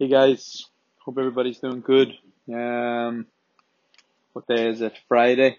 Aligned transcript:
Hey 0.00 0.06
guys, 0.06 0.64
hope 1.00 1.18
everybody's 1.18 1.58
doing 1.58 1.80
good. 1.80 2.16
Um, 2.48 3.26
what 4.32 4.46
day 4.46 4.68
is 4.68 4.80
it? 4.80 4.96
Friday. 5.08 5.58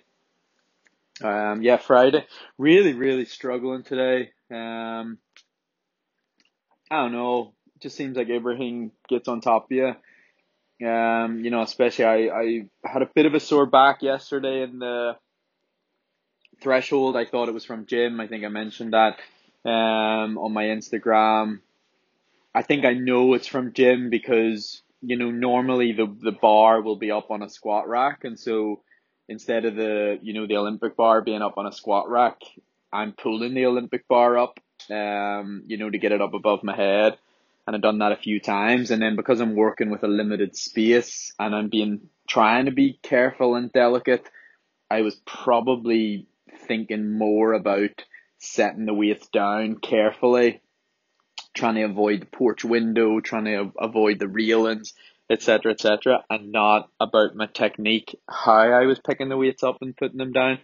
Um, 1.22 1.62
yeah, 1.62 1.76
Friday. 1.76 2.26
Really, 2.58 2.94
really 2.94 3.26
struggling 3.26 3.84
today. 3.84 4.32
Um, 4.50 5.18
I 6.90 7.02
don't 7.02 7.12
know. 7.12 7.52
It 7.76 7.82
just 7.82 7.98
seems 7.98 8.16
like 8.16 8.30
everything 8.30 8.92
gets 9.10 9.28
on 9.28 9.42
top 9.42 9.66
of 9.66 9.72
you. 9.72 10.88
Um, 10.88 11.44
you 11.44 11.52
know, 11.52 11.62
especially 11.62 12.06
I, 12.06 12.40
I 12.40 12.66
had 12.86 13.02
a 13.02 13.10
bit 13.14 13.26
of 13.26 13.34
a 13.34 13.42
sore 13.42 13.66
back 13.66 14.02
yesterday 14.04 14.62
in 14.64 14.80
the 14.80 15.18
threshold. 16.62 17.18
I 17.18 17.26
thought 17.26 17.50
it 17.50 17.54
was 17.54 17.66
from 17.66 17.88
gym. 17.88 18.22
I 18.22 18.28
think 18.28 18.46
I 18.46 18.48
mentioned 18.48 18.94
that 18.94 19.18
um, 19.70 20.38
on 20.38 20.54
my 20.54 20.64
Instagram. 20.64 21.60
I 22.54 22.62
think 22.64 22.86
I 22.86 22.94
know 22.94 23.34
it's 23.34 23.48
from 23.48 23.74
gym 23.74 24.10
because 24.10 24.82
you 25.02 25.18
know 25.18 25.32
normally 25.32 25.94
the 25.94 26.08
the 26.22 26.32
bar 26.32 26.82
will 26.82 26.98
be 26.98 27.12
up 27.12 27.32
on 27.32 27.42
a 27.42 27.50
squat 27.50 27.88
rack, 27.88 28.24
and 28.24 28.40
so 28.40 28.82
instead 29.28 29.66
of 29.66 29.76
the 29.76 30.20
you 30.22 30.34
know 30.34 30.48
the 30.48 30.58
Olympic 30.58 30.96
bar 30.96 31.22
being 31.22 31.42
up 31.42 31.58
on 31.58 31.68
a 31.68 31.72
squat 31.72 32.10
rack, 32.10 32.42
I'm 32.92 33.14
pulling 33.14 33.54
the 33.54 33.66
Olympic 33.66 34.08
bar 34.08 34.38
up, 34.38 34.60
um, 34.90 35.64
you 35.68 35.78
know, 35.78 35.90
to 35.90 35.98
get 35.98 36.12
it 36.12 36.22
up 36.22 36.34
above 36.34 36.64
my 36.64 36.76
head. 36.76 37.18
And 37.68 37.76
I've 37.76 37.84
done 37.84 38.00
that 38.00 38.14
a 38.14 38.18
few 38.18 38.40
times, 38.40 38.90
and 38.90 39.00
then 39.00 39.16
because 39.16 39.40
I'm 39.40 39.56
working 39.56 39.92
with 39.92 40.04
a 40.04 40.08
limited 40.08 40.56
space 40.56 41.34
and 41.38 41.54
I'm 41.54 41.70
being 41.70 42.10
trying 42.28 42.66
to 42.66 42.72
be 42.72 43.00
careful 43.04 43.56
and 43.56 43.72
delicate, 43.72 44.28
I 44.90 45.02
was 45.02 45.16
probably 45.26 46.26
thinking 46.68 47.12
more 47.16 47.54
about 47.54 47.92
setting 48.40 48.86
the 48.86 48.94
weights 48.94 49.28
down 49.28 49.76
carefully, 49.76 50.62
trying 51.54 51.76
to 51.76 51.84
avoid 51.84 52.22
the 52.22 52.26
porch 52.26 52.64
window, 52.64 53.20
trying 53.20 53.46
to 53.46 53.72
avoid 53.80 54.20
the 54.20 54.28
railings, 54.28 54.94
etc., 55.30 55.72
etc., 55.72 56.24
and 56.30 56.52
not 56.52 56.90
about 57.00 57.36
my 57.36 57.48
technique, 57.48 58.20
how 58.28 58.54
I 58.54 58.86
was 58.86 59.00
picking 59.00 59.30
the 59.30 59.38
weights 59.38 59.64
up 59.64 59.78
and 59.82 59.96
putting 59.96 60.18
them 60.18 60.32
down. 60.32 60.60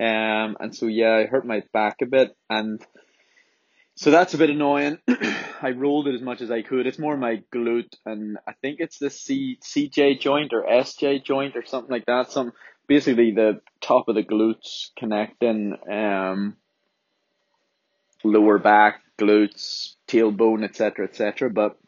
Um, 0.00 0.56
and 0.60 0.74
so 0.74 0.86
yeah, 0.86 1.14
I 1.14 1.26
hurt 1.26 1.46
my 1.46 1.62
back 1.72 1.96
a 2.02 2.06
bit, 2.06 2.36
and 2.48 2.80
so 3.96 4.12
that's 4.12 4.34
a 4.34 4.38
bit 4.38 4.50
annoying. 4.50 4.98
I 5.60 5.70
rolled 5.70 6.06
it 6.06 6.14
as 6.14 6.22
much 6.22 6.40
as 6.40 6.52
I 6.52 6.62
could. 6.62 6.86
It's 6.86 7.00
more 7.00 7.16
my 7.16 7.42
glute, 7.52 7.94
and 8.06 8.38
I 8.46 8.52
think 8.52 8.78
it's 8.78 8.98
the 8.98 9.10
C 9.10 9.58
CJ 9.60 10.20
joint 10.20 10.52
or 10.52 10.62
SJ 10.62 11.24
joint 11.24 11.56
or 11.56 11.64
something 11.64 11.90
like 11.90 12.06
that. 12.06 12.30
Some 12.30 12.52
basically 12.86 13.32
the 13.32 13.60
top 13.80 14.08
of 14.08 14.14
the 14.14 14.22
glutes 14.22 14.90
connecting 14.96 15.76
um 15.90 16.56
lower 18.22 18.58
back, 18.58 19.02
glutes, 19.18 19.94
tailbone, 20.06 20.64
etc., 20.64 21.06
etc. 21.06 21.50
But 21.50 21.78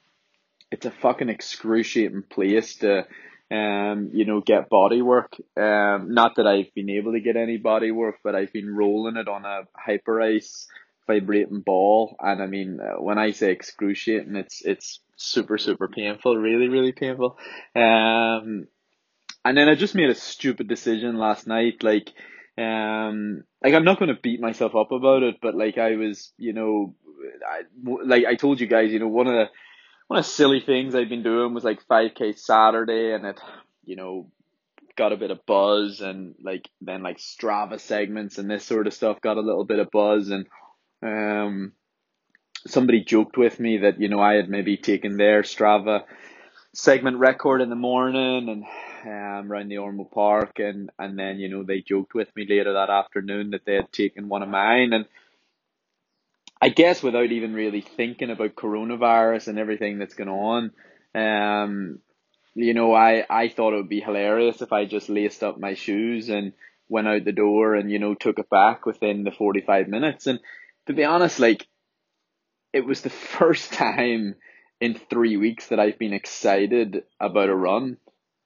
it's 0.70 0.86
a 0.86 0.91
fucking 0.91 1.28
excruciating 1.28 2.25
place 2.31 2.77
to 2.77 3.06
um 3.50 4.11
you 4.12 4.25
know 4.25 4.41
get 4.41 4.69
body 4.69 5.03
work. 5.03 5.34
Um, 5.56 6.14
not 6.14 6.37
that 6.37 6.47
I've 6.47 6.72
been 6.75 6.91
able 6.91 7.12
to 7.12 7.20
get 7.20 7.37
any 7.37 7.56
body 7.56 7.91
work, 7.91 8.17
but 8.22 8.34
I've 8.34 8.53
been 8.53 8.75
rolling 8.75 9.17
it 9.17 9.28
on 9.28 9.45
a 9.45 9.62
Hyperice 9.77 10.67
vibrating 11.06 11.61
ball, 11.61 12.17
and 12.20 12.41
I 12.42 12.47
mean 12.47 12.78
uh, 12.81 13.03
when 13.03 13.19
I 13.19 13.33
say 13.33 13.50
excruciating, 13.50 14.37
it's 14.37 14.62
it's 14.65 15.00
super 15.17 15.59
super 15.59 15.89
painful, 15.89 16.37
really 16.37 16.69
really 16.69 16.92
painful. 16.92 17.37
Um, 17.75 18.69
and 19.42 19.56
then 19.56 19.69
I 19.69 19.75
just 19.75 19.94
made 19.94 20.11
a 20.11 20.15
stupid 20.15 20.69
decision 20.69 21.17
last 21.17 21.47
night, 21.47 21.83
like. 21.83 22.12
Um, 22.59 23.44
like 23.62 23.72
I'm 23.72 23.84
not 23.84 23.98
going 23.98 24.15
to 24.15 24.20
beat 24.20 24.41
myself 24.41 24.75
up 24.75 24.92
about 24.92 25.22
it, 25.22 25.37
but 25.41 25.55
like 25.55 25.78
I 25.78 25.97
was, 25.97 26.33
you 26.37 26.53
know, 26.53 26.94
I 27.47 27.63
like 28.05 28.25
I 28.27 28.35
told 28.35 28.61
you 28.61 28.67
guys, 28.67 28.93
you 28.93 28.99
know, 28.99 29.09
one 29.09 29.27
of 29.27 29.35
the 29.35 29.49
one 30.09 30.19
of 30.19 30.25
the 30.25 30.31
silly 30.31 30.61
things 30.61 30.95
I've 30.95 31.09
been 31.09 31.23
doing 31.23 31.55
was 31.55 31.65
like 31.65 31.87
5k 31.87 32.39
Saturday 32.39 33.12
and 33.12 33.25
it, 33.27 33.41
you 33.85 33.97
know, 33.97 34.31
got 34.97 35.12
a 35.12 35.17
bit 35.17 35.31
of 35.31 35.47
buzz 35.47 36.01
and 36.01 36.35
like 36.43 36.69
then 36.81 37.03
like 37.03 37.19
Strava 37.19 37.81
segments 37.81 38.39
and 38.39 38.50
this 38.50 38.65
sort 38.65 38.87
of 38.87 38.94
stuff 38.94 39.21
got 39.21 39.37
a 39.37 39.41
little 39.41 39.65
bit 39.65 39.78
of 39.78 39.91
buzz 39.91 40.31
and 40.31 40.47
um 41.03 41.72
somebody 42.67 43.03
joked 43.03 43.37
with 43.39 43.59
me 43.59 43.78
that, 43.78 44.00
you 44.00 44.09
know, 44.09 44.21
I 44.21 44.34
had 44.34 44.50
maybe 44.50 44.77
taken 44.77 45.17
their 45.17 45.43
Strava 45.43 46.03
segment 46.75 47.17
record 47.19 47.61
in 47.62 47.71
the 47.71 47.77
morning 47.77 48.49
and 48.49 48.65
um 49.05 49.50
around 49.50 49.69
the 49.69 49.77
Ormeau 49.77 50.11
Park 50.11 50.59
and 50.59 50.91
and 50.99 51.19
then, 51.19 51.39
you 51.39 51.49
know, 51.49 51.62
they 51.62 51.81
joked 51.81 52.15
with 52.15 52.34
me 52.37 52.47
later 52.49 52.73
that 52.73 52.91
afternoon 52.91 53.50
that 53.50 53.65
they 53.65 53.77
had 53.77 53.93
taken 53.93 54.28
one 54.28 54.43
of 54.43 54.49
mine 54.49 54.93
and 54.93 55.06
I 56.60 56.69
guess 56.69 57.03
without 57.03 57.32
even 57.32 57.54
really 57.54 57.81
thinking 57.81 58.31
about 58.31 58.54
coronavirus 58.54 59.48
and 59.48 59.59
everything 59.59 59.98
that's 59.98 60.15
going 60.15 60.28
on, 60.28 60.72
um, 61.15 62.00
you 62.54 62.75
know, 62.75 62.94
I, 62.94 63.25
I 63.31 63.48
thought 63.48 63.72
it 63.72 63.76
would 63.76 63.88
be 63.88 64.00
hilarious 64.00 64.60
if 64.60 64.72
I 64.72 64.84
just 64.84 65.09
laced 65.09 65.43
up 65.43 65.59
my 65.59 65.75
shoes 65.75 66.28
and 66.28 66.53
went 66.88 67.09
out 67.09 67.25
the 67.25 67.32
door 67.32 67.75
and, 67.75 67.91
you 67.91 67.99
know, 67.99 68.15
took 68.15 68.38
it 68.38 68.50
back 68.50 68.84
within 68.84 69.25
the 69.25 69.31
45 69.31 69.88
minutes. 69.88 70.26
And 70.26 70.41
to 70.87 70.93
be 70.93 71.04
honest, 71.04 71.38
like, 71.41 71.66
it 72.72 72.84
was 72.84 73.00
the 73.00 73.10
first 73.38 73.72
time 73.72 74.34
in 74.81 74.94
three 75.09 75.37
weeks 75.37 75.69
that 75.69 75.81
I've 75.81 75.99
been 75.99 76.12
excited 76.12 77.04
about 77.19 77.49
a 77.49 77.54
run. 77.54 77.97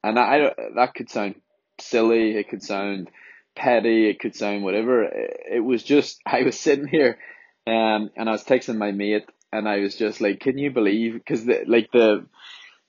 And 0.05 0.19
I, 0.19 0.53
that 0.77 0.95
could 0.95 1.11
sound 1.11 1.37
silly, 1.81 2.37
it 2.37 2.49
could 2.49 2.63
sound 2.63 3.11
petty, 3.57 4.09
it 4.09 4.21
could 4.21 4.37
sound 4.37 4.63
whatever. 4.63 5.05
It 5.05 5.65
was 5.65 5.83
just, 5.83 6.21
I 6.27 6.43
was 6.43 6.61
sitting 6.61 6.87
here 6.87 7.19
um, 7.67 8.11
and 8.17 8.29
I 8.29 8.33
was 8.33 8.45
texting 8.45 8.77
my 8.77 8.93
mate, 8.93 9.29
and 9.53 9.69
I 9.69 9.79
was 9.79 9.97
just 9.97 10.21
like, 10.21 10.41
"Can 10.41 10.59
you 10.59 10.71
believe?" 10.71 11.15
Because 11.15 11.45
the 11.45 11.65
like 11.67 11.91
the 11.93 12.27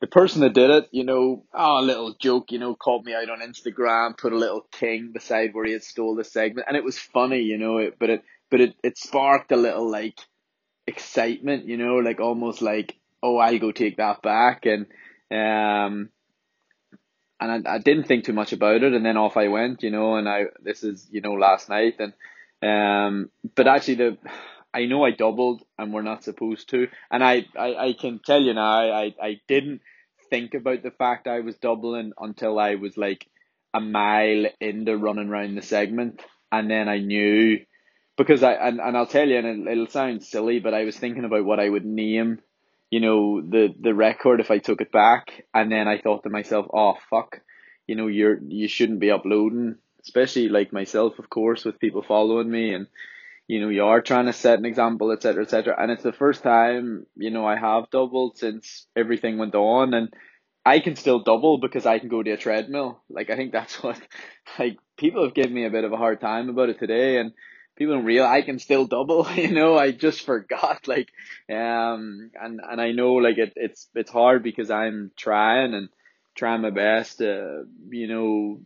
the 0.01 0.07
person 0.07 0.41
that 0.41 0.53
did 0.53 0.69
it, 0.69 0.89
you 0.91 1.03
know, 1.03 1.45
oh, 1.53 1.79
a 1.79 1.81
little 1.81 2.13
joke, 2.13 2.51
you 2.51 2.59
know, 2.59 2.75
called 2.75 3.05
me 3.05 3.13
out 3.13 3.29
on 3.29 3.39
Instagram, 3.39 4.17
put 4.17 4.33
a 4.33 4.37
little 4.37 4.67
king 4.71 5.11
beside 5.13 5.53
where 5.53 5.65
he 5.65 5.71
had 5.73 5.83
stole 5.83 6.15
the 6.15 6.23
segment, 6.23 6.67
and 6.67 6.75
it 6.75 6.83
was 6.83 6.99
funny, 6.99 7.41
you 7.41 7.57
know, 7.57 7.77
it, 7.77 7.95
but 7.99 8.09
it 8.09 8.23
but 8.51 8.61
it 8.61 8.75
it 8.83 8.97
sparked 8.97 9.51
a 9.51 9.57
little 9.57 9.89
like 9.89 10.19
excitement, 10.87 11.65
you 11.65 11.77
know, 11.77 11.95
like 11.97 12.19
almost 12.19 12.61
like, 12.61 12.97
oh, 13.23 13.37
I'll 13.37 13.59
go 13.59 13.71
take 13.71 13.97
that 13.97 14.21
back, 14.21 14.65
and 14.65 14.85
um. 15.31 16.09
And 17.37 17.67
I, 17.67 17.75
I 17.75 17.77
didn't 17.79 18.05
think 18.05 18.23
too 18.23 18.31
much 18.33 18.53
about 18.53 18.81
it, 18.81 18.93
and 18.93 19.05
then 19.05 19.17
off 19.17 19.35
I 19.35 19.49
went, 19.49 19.83
you 19.83 19.91
know. 19.91 20.15
And 20.15 20.27
I 20.27 20.45
this 20.63 20.83
is 20.85 21.05
you 21.11 21.19
know 21.19 21.33
last 21.33 21.67
night, 21.67 21.99
and 21.99 22.13
um, 22.63 23.29
but 23.55 23.67
actually 23.67 23.95
the 23.95 24.17
I 24.75 24.87
know 24.87 25.05
I 25.05 25.11
doubled 25.11 25.63
and 25.77 25.93
we're 25.93 26.01
not 26.01 26.25
supposed 26.25 26.69
to. 26.71 26.89
And 27.09 27.23
I, 27.23 27.45
I, 27.57 27.75
I 27.75 27.93
can 27.93 28.19
tell 28.19 28.41
you 28.41 28.53
now, 28.53 28.91
I, 28.91 29.15
I 29.21 29.39
didn't 29.47 29.81
think 30.29 30.53
about 30.53 30.83
the 30.83 30.91
fact 30.91 31.27
I 31.27 31.39
was 31.39 31.55
doubling 31.55 32.11
until 32.19 32.59
I 32.59 32.75
was 32.75 32.97
like 32.97 33.25
a 33.73 33.79
mile 33.79 34.47
into 34.59 34.97
running 34.97 35.29
around 35.29 35.55
the 35.55 35.61
segment. 35.61 36.21
And 36.51 36.69
then 36.69 36.89
I 36.89 36.99
knew 36.99 37.59
because 38.17 38.43
I, 38.43 38.51
and, 38.53 38.81
and 38.81 38.97
I'll 38.97 39.07
tell 39.07 39.27
you, 39.27 39.37
and 39.37 39.65
it'll 39.67 39.87
sound 39.87 40.23
silly, 40.23 40.59
but 40.59 40.73
I 40.73 40.83
was 40.83 40.97
thinking 40.97 41.23
about 41.23 41.45
what 41.45 41.61
I 41.61 41.69
would 41.69 41.85
name, 41.85 42.39
you 42.89 42.99
know, 42.99 43.41
the, 43.41 43.73
the 43.79 43.93
record 43.93 44.41
if 44.41 44.51
I 44.51 44.57
took 44.57 44.81
it 44.81 44.91
back. 44.91 45.45
And 45.53 45.71
then 45.71 45.87
I 45.87 45.99
thought 45.99 46.23
to 46.23 46.29
myself, 46.29 46.65
oh, 46.73 46.95
fuck, 47.09 47.39
you 47.87 47.95
know, 47.95 48.07
you're, 48.07 48.39
you 48.45 48.67
shouldn't 48.67 48.99
be 48.99 49.11
uploading, 49.11 49.77
especially 50.01 50.49
like 50.49 50.73
myself, 50.73 51.17
of 51.17 51.29
course, 51.29 51.63
with 51.63 51.79
people 51.79 52.03
following 52.03 52.51
me 52.51 52.73
and, 52.73 52.87
you 53.47 53.61
know, 53.61 53.69
you 53.69 53.83
are 53.83 54.01
trying 54.01 54.25
to 54.25 54.33
set 54.33 54.59
an 54.59 54.65
example, 54.65 55.11
etc., 55.11 55.43
etc. 55.43 55.75
And 55.77 55.91
it's 55.91 56.03
the 56.03 56.13
first 56.13 56.43
time, 56.43 57.05
you 57.15 57.29
know, 57.29 57.45
I 57.45 57.57
have 57.57 57.89
doubled 57.91 58.37
since 58.37 58.87
everything 58.95 59.37
went 59.37 59.55
on, 59.55 59.93
and 59.93 60.13
I 60.65 60.79
can 60.79 60.95
still 60.95 61.19
double 61.19 61.59
because 61.59 61.85
I 61.85 61.99
can 61.99 62.09
go 62.09 62.23
to 62.23 62.31
a 62.31 62.37
treadmill. 62.37 63.03
Like 63.09 63.29
I 63.29 63.35
think 63.35 63.51
that's 63.51 63.81
what, 63.83 63.99
like 64.57 64.77
people 64.97 65.23
have 65.23 65.35
given 65.35 65.53
me 65.53 65.65
a 65.65 65.69
bit 65.69 65.83
of 65.83 65.93
a 65.93 65.97
hard 65.97 66.21
time 66.21 66.49
about 66.49 66.69
it 66.69 66.79
today, 66.79 67.19
and 67.19 67.33
people 67.75 67.95
don't 67.95 68.05
realize 68.05 68.41
I 68.43 68.45
can 68.45 68.59
still 68.59 68.85
double. 68.85 69.27
You 69.35 69.51
know, 69.51 69.77
I 69.77 69.91
just 69.91 70.25
forgot. 70.25 70.87
Like, 70.87 71.09
um, 71.49 72.31
and 72.41 72.61
and 72.67 72.81
I 72.81 72.91
know 72.91 73.13
like 73.13 73.37
it, 73.37 73.53
it's 73.55 73.87
it's 73.93 74.11
hard 74.11 74.43
because 74.43 74.71
I'm 74.71 75.11
trying 75.15 75.73
and 75.73 75.89
trying 76.35 76.61
my 76.61 76.69
best 76.69 77.19
to, 77.19 77.63
you 77.89 78.07
know, 78.07 78.59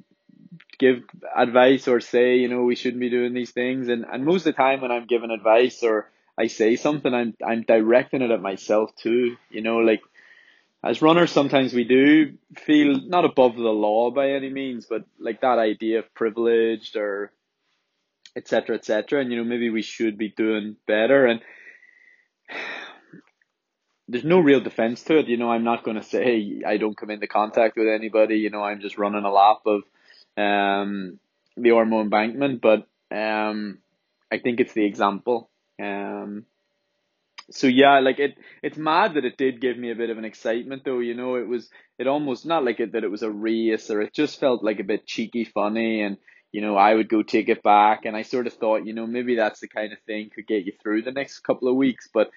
give 0.79 1.03
advice 1.35 1.87
or 1.87 1.99
say, 1.99 2.37
you 2.37 2.47
know, 2.47 2.63
we 2.63 2.75
shouldn't 2.75 3.01
be 3.01 3.09
doing 3.09 3.33
these 3.33 3.51
things. 3.51 3.89
And, 3.89 4.05
and 4.11 4.25
most 4.25 4.41
of 4.41 4.55
the 4.55 4.63
time 4.63 4.81
when 4.81 4.91
I'm 4.91 5.05
giving 5.05 5.29
advice 5.29 5.83
or 5.83 6.09
I 6.37 6.47
say 6.47 6.77
something, 6.77 7.13
I'm, 7.13 7.35
I'm 7.45 7.63
directing 7.63 8.21
it 8.21 8.31
at 8.31 8.41
myself 8.41 8.95
too. 8.95 9.35
You 9.51 9.61
know, 9.61 9.79
like 9.79 10.01
as 10.83 11.01
runners, 11.01 11.31
sometimes 11.31 11.73
we 11.73 11.83
do 11.83 12.37
feel 12.55 13.01
not 13.01 13.25
above 13.25 13.55
the 13.57 13.61
law 13.61 14.09
by 14.09 14.31
any 14.31 14.49
means, 14.49 14.85
but 14.89 15.03
like 15.19 15.41
that 15.41 15.59
idea 15.59 15.99
of 15.99 16.13
privileged 16.13 16.95
or 16.95 17.33
etc. 18.37 18.77
etc. 18.77 19.19
And, 19.19 19.31
you 19.31 19.37
know, 19.37 19.43
maybe 19.43 19.69
we 19.69 19.81
should 19.81 20.17
be 20.17 20.29
doing 20.29 20.77
better. 20.87 21.25
And 21.25 21.41
there's 24.07 24.23
no 24.23 24.39
real 24.39 24.61
defense 24.61 25.03
to 25.03 25.19
it. 25.19 25.27
You 25.27 25.35
know, 25.35 25.51
I'm 25.51 25.65
not 25.65 25.83
going 25.83 25.97
to 25.97 26.03
say 26.03 26.61
I 26.65 26.77
don't 26.77 26.95
come 26.95 27.09
into 27.09 27.27
contact 27.27 27.75
with 27.75 27.89
anybody. 27.89 28.37
You 28.37 28.49
know, 28.49 28.63
I'm 28.63 28.79
just 28.79 28.97
running 28.97 29.25
a 29.25 29.31
lap 29.31 29.59
of 29.65 29.81
um, 30.39 31.19
the 31.57 31.69
Ormeau 31.69 32.01
embankment, 32.01 32.61
but 32.61 32.87
um, 33.11 33.79
I 34.31 34.39
think 34.39 34.59
it's 34.59 34.73
the 34.73 34.85
example. 34.85 35.49
Um, 35.81 36.45
so 37.51 37.67
yeah, 37.67 37.99
like 37.99 38.19
it, 38.19 38.37
it's 38.61 38.77
mad 38.77 39.15
that 39.15 39.25
it 39.25 39.37
did 39.37 39.61
give 39.61 39.77
me 39.77 39.91
a 39.91 39.95
bit 39.95 40.09
of 40.09 40.17
an 40.17 40.25
excitement 40.25 40.83
though. 40.85 40.99
You 40.99 41.15
know, 41.15 41.35
it 41.35 41.47
was, 41.47 41.69
it 41.97 42.07
almost 42.07 42.45
not 42.45 42.63
like 42.63 42.79
it 42.79 42.93
that 42.93 43.03
it 43.03 43.11
was 43.11 43.23
a 43.23 43.31
race 43.31 43.89
or 43.89 44.01
it 44.01 44.13
just 44.13 44.39
felt 44.39 44.63
like 44.63 44.79
a 44.79 44.83
bit 44.83 45.07
cheeky, 45.07 45.45
funny, 45.45 46.01
and 46.01 46.17
you 46.51 46.61
know, 46.61 46.75
I 46.75 46.93
would 46.95 47.09
go 47.09 47.21
take 47.21 47.47
it 47.47 47.61
back, 47.61 48.05
and 48.05 48.15
I 48.15 48.23
sort 48.23 48.47
of 48.47 48.53
thought, 48.53 48.85
you 48.85 48.93
know, 48.93 49.05
maybe 49.05 49.35
that's 49.35 49.59
the 49.59 49.67
kind 49.67 49.93
of 49.93 49.99
thing 50.07 50.31
could 50.33 50.47
get 50.47 50.65
you 50.65 50.73
through 50.81 51.03
the 51.03 51.11
next 51.11 51.39
couple 51.39 51.67
of 51.67 51.75
weeks, 51.75 52.09
but 52.11 52.31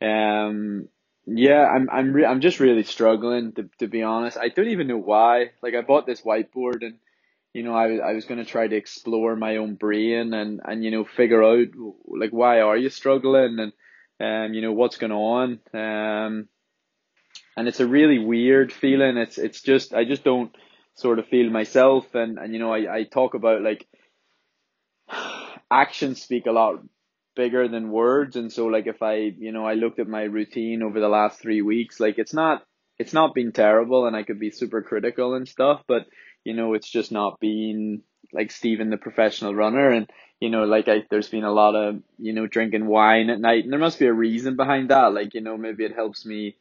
um, 0.00 0.88
yeah, 1.26 1.66
I'm 1.66 1.88
I'm 1.90 2.12
re- 2.12 2.24
I'm 2.24 2.40
just 2.40 2.60
really 2.60 2.84
struggling 2.84 3.52
to 3.52 3.68
to 3.80 3.86
be 3.88 4.02
honest. 4.02 4.38
I 4.38 4.48
don't 4.48 4.68
even 4.68 4.86
know 4.86 4.98
why. 4.98 5.50
Like 5.62 5.74
I 5.74 5.82
bought 5.82 6.06
this 6.06 6.22
whiteboard 6.22 6.82
and 6.82 6.98
you 7.52 7.62
know, 7.62 7.74
I 7.74 7.96
I 7.96 8.12
was 8.12 8.24
going 8.24 8.38
to 8.38 8.50
try 8.50 8.68
to 8.68 8.76
explore 8.76 9.36
my 9.36 9.56
own 9.56 9.74
brain 9.74 10.34
and 10.34 10.60
and 10.64 10.84
you 10.84 10.90
know 10.90 11.04
figure 11.04 11.42
out 11.42 11.68
like 12.06 12.30
why 12.30 12.60
are 12.60 12.76
you 12.76 12.90
struggling 12.90 13.58
and 13.58 13.72
um, 14.20 14.54
you 14.54 14.62
know, 14.62 14.72
what's 14.72 14.96
going 14.96 15.12
on. 15.12 15.60
Um, 15.72 16.48
and 17.56 17.68
it's 17.68 17.80
a 17.80 17.86
really 17.86 18.18
weird 18.18 18.72
feeling. 18.72 19.16
It's, 19.16 19.38
it's 19.38 19.62
just, 19.62 19.94
I 19.94 20.04
just 20.04 20.24
don't 20.24 20.54
sort 20.94 21.18
of 21.18 21.28
feel 21.28 21.50
myself. 21.50 22.14
And, 22.14 22.38
and, 22.38 22.52
you 22.52 22.58
know, 22.58 22.72
I, 22.72 22.96
I 22.96 23.04
talk 23.04 23.34
about 23.34 23.62
like 23.62 23.86
actions 25.70 26.22
speak 26.22 26.46
a 26.46 26.52
lot 26.52 26.82
bigger 27.36 27.68
than 27.68 27.90
words. 27.90 28.36
And 28.36 28.52
so 28.52 28.66
like, 28.66 28.86
if 28.86 29.02
I, 29.02 29.32
you 29.38 29.52
know, 29.52 29.64
I 29.64 29.74
looked 29.74 30.00
at 30.00 30.08
my 30.08 30.22
routine 30.22 30.82
over 30.82 30.98
the 31.00 31.08
last 31.08 31.40
three 31.40 31.62
weeks, 31.62 32.00
like 32.00 32.18
it's 32.18 32.34
not, 32.34 32.64
it's 32.98 33.12
not 33.12 33.34
been 33.34 33.52
terrible 33.52 34.06
and 34.06 34.16
I 34.16 34.24
could 34.24 34.40
be 34.40 34.50
super 34.50 34.82
critical 34.82 35.34
and 35.34 35.48
stuff, 35.48 35.82
but 35.86 36.06
you 36.44 36.54
know, 36.54 36.74
it's 36.74 36.88
just 36.88 37.12
not 37.12 37.40
been 37.40 38.02
like 38.32 38.50
Stephen, 38.50 38.90
the 38.90 38.96
professional 38.96 39.54
runner. 39.54 39.90
And, 39.90 40.10
you 40.40 40.50
know, 40.50 40.64
like 40.64 40.88
I, 40.88 41.04
there's 41.10 41.28
been 41.28 41.44
a 41.44 41.52
lot 41.52 41.74
of, 41.74 42.02
you 42.18 42.32
know, 42.32 42.46
drinking 42.46 42.86
wine 42.86 43.30
at 43.30 43.40
night 43.40 43.64
and 43.64 43.72
there 43.72 43.80
must 43.80 43.98
be 43.98 44.06
a 44.06 44.12
reason 44.12 44.56
behind 44.56 44.90
that. 44.90 45.12
Like, 45.14 45.34
you 45.34 45.40
know, 45.40 45.56
maybe 45.56 45.84
it 45.84 45.94
helps 45.94 46.24
me 46.26 46.56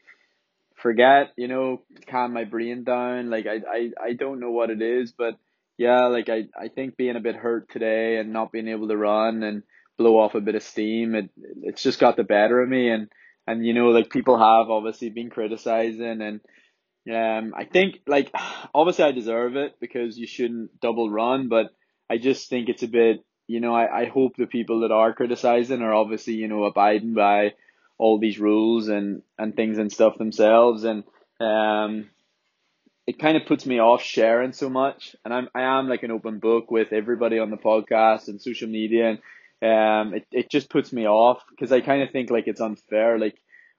forget, 0.76 1.34
you 1.36 1.48
know, 1.48 1.82
calm 2.08 2.34
my 2.34 2.44
brain 2.44 2.84
down. 2.84 3.30
Like 3.30 3.48
I, 3.48 3.62
I, 3.70 3.92
I 4.10 4.14
don't 4.14 4.40
know 4.40 4.52
what 4.52 4.70
it 4.70 4.82
is, 4.82 5.12
but 5.12 5.38
yeah, 5.78 6.08
like 6.08 6.30
I, 6.30 6.48
I 6.58 6.70
think 6.70 6.98
being 6.98 7.16
a 7.16 7.22
bit 7.22 7.36
hurt 7.36 7.70
today 7.70 8.18
and 8.18 8.34
not 8.34 8.52
being 8.52 8.68
able 8.68 8.88
to 8.88 8.98
run 8.98 9.44
and 9.44 9.64
blow 9.98 10.20
off 10.20 10.36
a 10.36 10.42
bit 10.42 10.56
of 10.56 10.64
steam, 10.64 11.16
it, 11.16 11.30
it's 11.64 11.84
just 11.84 12.00
got 12.00 12.16
the 12.16 12.24
better 12.24 12.62
of 12.62 12.70
me. 12.70 12.90
And, 12.90 13.10
and, 13.46 13.66
you 13.66 13.74
know, 13.74 13.88
like 13.90 14.10
people 14.10 14.38
have 14.38 14.70
obviously 14.70 15.10
been 15.10 15.30
criticizing 15.30 16.22
and, 16.22 16.42
um, 17.10 17.54
I 17.56 17.66
think 17.66 18.02
like 18.08 18.32
obviously 18.74 19.06
I 19.06 19.12
deserve 19.12 19.56
it 19.56 19.76
because 19.80 20.18
you 20.18 20.28
shouldn't 20.28 20.80
double 20.80 21.10
run, 21.10 21.48
but 21.50 21.68
I 22.10 22.18
just 22.18 22.50
think 22.50 22.70
it's 22.70 22.84
a 22.84 22.88
bit 22.88 23.24
you 23.48 23.62
know, 23.62 23.74
I, 23.74 24.02
I 24.02 24.06
hope 24.06 24.36
the 24.36 24.46
people 24.46 24.82
that 24.82 24.92
are 24.92 25.14
criticizing 25.14 25.82
are 25.82 25.94
obviously, 25.94 26.34
you 26.34 26.50
know, 26.50 26.66
abiding 26.66 27.14
by 27.14 27.54
all 27.98 28.20
these 28.20 28.40
rules 28.40 28.90
and, 28.90 29.24
and 29.40 29.56
things 29.56 29.78
and 29.78 29.92
stuff 29.92 30.18
themselves. 30.18 30.84
And, 30.84 31.04
um, 31.40 32.10
it 33.08 33.20
kind 33.20 33.38
of 33.38 33.48
puts 33.48 33.66
me 33.66 33.80
off 33.80 34.04
sharing 34.04 34.52
so 34.52 34.70
much. 34.70 35.16
And 35.24 35.34
I'm, 35.34 35.48
I 35.56 35.62
am 35.62 35.88
like 35.88 36.04
an 36.04 36.12
open 36.12 36.40
book 36.40 36.70
with 36.70 36.92
everybody 36.92 37.40
on 37.40 37.50
the 37.50 37.58
podcast 37.58 38.28
and 38.28 38.42
social 38.42 38.68
media. 38.68 39.18
And, 39.62 40.10
um, 40.10 40.14
it, 40.14 40.28
it 40.32 40.52
just 40.52 40.70
puts 40.70 40.92
me 40.92 41.08
off 41.08 41.42
because 41.50 41.72
I 41.72 41.80
kind 41.80 42.04
of 42.04 42.12
think 42.12 42.30
like 42.30 42.48
it's 42.48 42.62
unfair. 42.62 43.18
Like, 43.18 43.38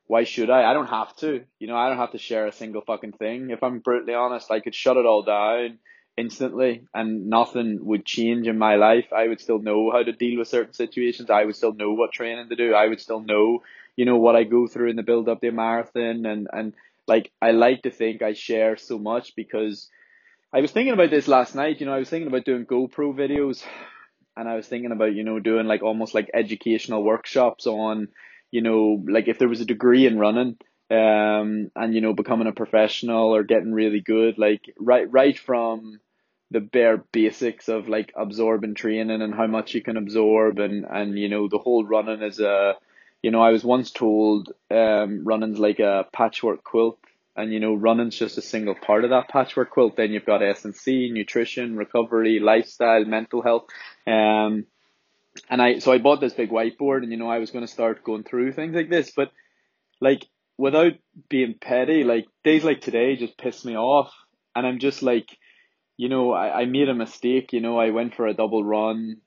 why 0.09 0.25
should 0.25 0.51
I? 0.51 0.69
I 0.69 0.73
don't 0.73 0.89
have 0.89 1.15
to. 1.17 1.45
You 1.61 1.67
know, 1.69 1.77
I 1.77 1.89
don't 1.89 1.99
have 1.99 2.13
to 2.13 2.19
share 2.19 2.47
a 2.47 2.53
single 2.53 2.81
fucking 2.81 3.13
thing. 3.13 3.51
If 3.51 3.63
I'm 3.63 3.79
brutally 3.79 4.15
honest, 4.15 4.51
I 4.51 4.61
could 4.61 4.75
shut 4.75 4.97
it 4.97 5.07
all 5.07 5.23
down 5.23 5.79
instantly 6.17 6.83
and 6.93 7.29
nothing 7.29 7.79
would 7.85 8.05
change 8.05 8.49
in 8.49 8.59
my 8.59 8.75
life. 8.75 9.13
I 9.13 9.29
would 9.29 9.41
still 9.41 9.61
know 9.61 9.91
how 9.93 10.03
to 10.03 10.13
deal 10.13 10.39
with 10.39 10.49
certain 10.49 10.73
situations. 10.73 11.31
I 11.31 11.45
would 11.45 11.55
still 11.55 11.75
know 11.75 11.93
what 11.93 12.13
training 12.13 12.49
to 12.49 12.57
do. 12.57 12.75
I 12.75 12.89
would 12.89 13.01
still 13.01 13.21
know, 13.21 13.63
you 13.97 14.05
know, 14.05 14.17
what 14.17 14.35
I 14.35 14.45
go 14.45 14.67
through 14.67 14.91
in 14.91 14.97
the 14.97 15.03
build 15.03 15.29
up 15.29 15.41
to 15.43 15.53
marathon 15.53 16.27
and, 16.27 16.49
and 16.53 16.73
like 17.07 17.31
I 17.41 17.53
like 17.53 17.83
to 17.83 17.91
think 17.91 18.23
I 18.23 18.33
share 18.33 18.77
so 18.77 18.99
much 18.99 19.37
because 19.37 19.89
I 20.53 20.61
was 20.61 20.73
thinking 20.73 20.95
about 20.95 21.11
this 21.11 21.29
last 21.29 21.55
night, 21.55 21.81
you 21.81 21.87
know, 21.87 21.93
I 21.93 21.99
was 21.99 22.09
thinking 22.11 22.29
about 22.29 22.45
doing 22.45 22.67
GoPro 22.67 23.15
videos 23.15 23.63
and 24.37 24.49
I 24.49 24.57
was 24.57 24.67
thinking 24.67 24.93
about, 24.93 25.15
you 25.15 25.23
know, 25.23 25.39
doing 25.39 25.67
like 25.67 25.83
almost 25.83 26.15
like 26.15 26.31
educational 26.33 27.03
workshops 27.03 27.67
on, 27.67 28.09
you 28.51 28.63
know, 28.63 29.03
like 29.09 29.29
if 29.29 29.39
there 29.39 29.49
was 29.49 29.61
a 29.61 29.67
degree 29.67 30.07
in 30.07 30.19
running, 30.19 30.57
um, 30.91 31.71
and 31.77 31.95
you 31.95 32.01
know, 32.01 32.15
becoming 32.15 32.47
a 32.47 32.53
professional 32.53 33.35
or 33.35 33.43
getting 33.43 33.73
really 33.73 34.01
good, 34.01 34.39
like 34.39 34.75
right 34.79 35.11
right 35.11 35.39
from 35.39 36.01
the 36.51 36.61
bare 36.61 36.97
basics 37.13 37.69
of 37.69 37.89
like 37.89 38.13
absorbing 38.17 38.75
training 38.75 39.21
and 39.23 39.35
how 39.35 39.47
much 39.47 39.75
you 39.75 39.83
can 39.83 39.97
absorb 39.97 40.59
and 40.59 40.87
and 40.89 41.19
you 41.19 41.29
know 41.29 41.49
the 41.49 41.59
whole 41.59 41.85
running 41.85 42.23
is 42.23 42.41
a 42.41 42.75
you 43.23 43.31
know 43.31 43.41
I 43.43 43.51
was 43.51 43.65
once 43.65 43.91
told 43.91 44.53
um 44.71 45.25
running's 45.25 45.59
like 45.59 45.79
a 45.79 46.07
patchwork 46.13 46.65
quilt 46.65 46.99
and 47.37 47.53
you 47.53 47.61
know 47.61 47.75
running's 47.75 48.17
just 48.17 48.39
a 48.39 48.43
single 48.43 48.75
part 48.75 49.05
of 49.05 49.11
that 49.11 49.29
patchwork 49.29 49.71
quilt. 49.71 49.97
Then 49.97 50.11
you've 50.13 50.25
got 50.25 50.43
S&C 50.43 51.11
nutrition 51.13 51.77
recovery 51.77 52.41
lifestyle 52.41 53.05
mental 53.05 53.43
health. 53.43 53.67
Um 54.07 54.65
and 55.49 55.61
I 55.61 55.79
so 55.79 55.93
I 55.93 55.99
bought 55.99 56.21
this 56.21 56.35
big 56.35 56.51
whiteboard 56.51 57.03
and 57.03 57.11
you 57.11 57.19
know 57.19 57.29
I 57.29 57.39
was 57.39 57.51
going 57.51 57.67
to 57.67 57.73
start 57.73 58.05
going 58.05 58.25
through 58.25 58.53
things 58.53 58.75
like 58.75 58.91
this 58.91 59.13
but 59.15 59.31
like 60.01 60.27
without 60.57 60.93
being 61.29 61.55
petty 61.61 62.05
like 62.05 62.27
days 62.45 62.65
like 62.65 62.81
today 62.81 63.17
just 63.17 63.39
piss 63.39 63.65
me 63.65 63.77
off 63.77 64.13
and 64.55 64.67
I'm 64.67 64.79
just 64.79 65.03
like 65.03 65.29
you 65.99 66.09
know, 66.09 66.33
I, 66.33 66.61
I 66.61 66.65
made 66.65 66.89
a 66.89 66.95
mistake. 66.95 67.53
You 67.53 67.61
know, 67.61 67.79
I 67.79 67.91
went 67.91 68.15
for 68.15 68.27
a 68.27 68.33
double 68.33 68.65
run, 68.65 69.19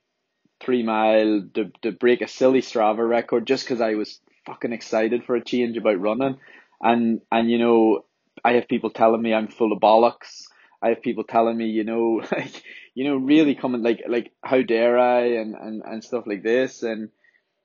three 0.64 0.82
mile 0.82 1.44
to, 1.54 1.72
to 1.84 1.92
break 1.92 2.22
a 2.22 2.28
silly 2.28 2.62
Strava 2.62 3.08
record 3.08 3.46
just 3.46 3.66
because 3.66 3.82
I 3.82 3.96
was 3.96 4.20
fucking 4.48 4.72
excited 4.72 5.26
for 5.26 5.36
a 5.36 5.44
change 5.44 5.78
about 5.78 6.00
running. 6.00 6.40
And, 6.82 7.22
and, 7.32 7.52
you 7.52 7.60
know, 7.60 8.06
I 8.44 8.54
have 8.54 8.70
people 8.70 8.90
telling 8.90 9.22
me 9.22 9.34
I'm 9.34 9.50
full 9.50 9.74
of 9.74 9.82
bollocks. 9.82 10.46
I 10.82 10.90
have 10.90 11.04
people 11.04 11.26
telling 11.26 11.58
me, 11.58 11.66
you 11.66 11.84
know, 11.84 12.24
like, 12.32 12.64
you 12.94 13.06
know, 13.06 13.16
really 13.16 13.56
coming, 13.56 13.84
like, 13.84 14.04
like, 14.08 14.32
how 14.44 14.62
dare 14.62 14.98
I 15.00 15.38
and, 15.40 15.56
and, 15.56 15.82
and 15.86 16.04
stuff 16.04 16.26
like 16.28 16.44
this. 16.44 16.84
And, 16.84 17.10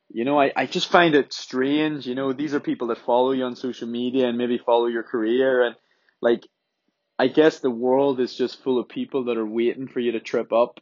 you 0.08 0.24
know, 0.24 0.40
I, 0.40 0.52
I 0.54 0.66
just 0.66 0.90
find 0.90 1.14
it 1.14 1.32
strange. 1.32 2.06
You 2.06 2.14
know, 2.14 2.32
these 2.32 2.54
are 2.54 2.60
people 2.60 2.88
that 2.88 2.98
follow 2.98 3.32
you 3.32 3.44
on 3.44 3.56
social 3.56 3.88
media 3.88 4.28
and 4.28 4.38
maybe 4.38 4.58
follow 4.58 4.86
your 4.86 5.02
career. 5.02 5.66
And, 5.66 5.76
like, 6.20 6.46
I 7.18 7.28
guess 7.28 7.60
the 7.60 7.70
world 7.70 8.20
is 8.20 8.36
just 8.36 8.62
full 8.62 8.78
of 8.78 8.88
people 8.88 9.24
that 9.24 9.38
are 9.38 9.46
waiting 9.46 9.88
for 9.88 10.00
you 10.00 10.12
to 10.12 10.20
trip 10.20 10.52
up. 10.52 10.80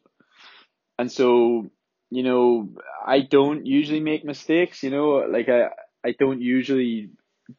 And 0.98 1.10
so, 1.10 1.70
you 2.10 2.22
know, 2.22 2.70
I 3.04 3.20
don't 3.20 3.66
usually 3.66 4.00
make 4.00 4.24
mistakes, 4.24 4.82
you 4.82 4.90
know, 4.90 5.26
like 5.28 5.48
I, 5.48 5.68
I 6.04 6.14
don't 6.18 6.40
usually 6.40 7.10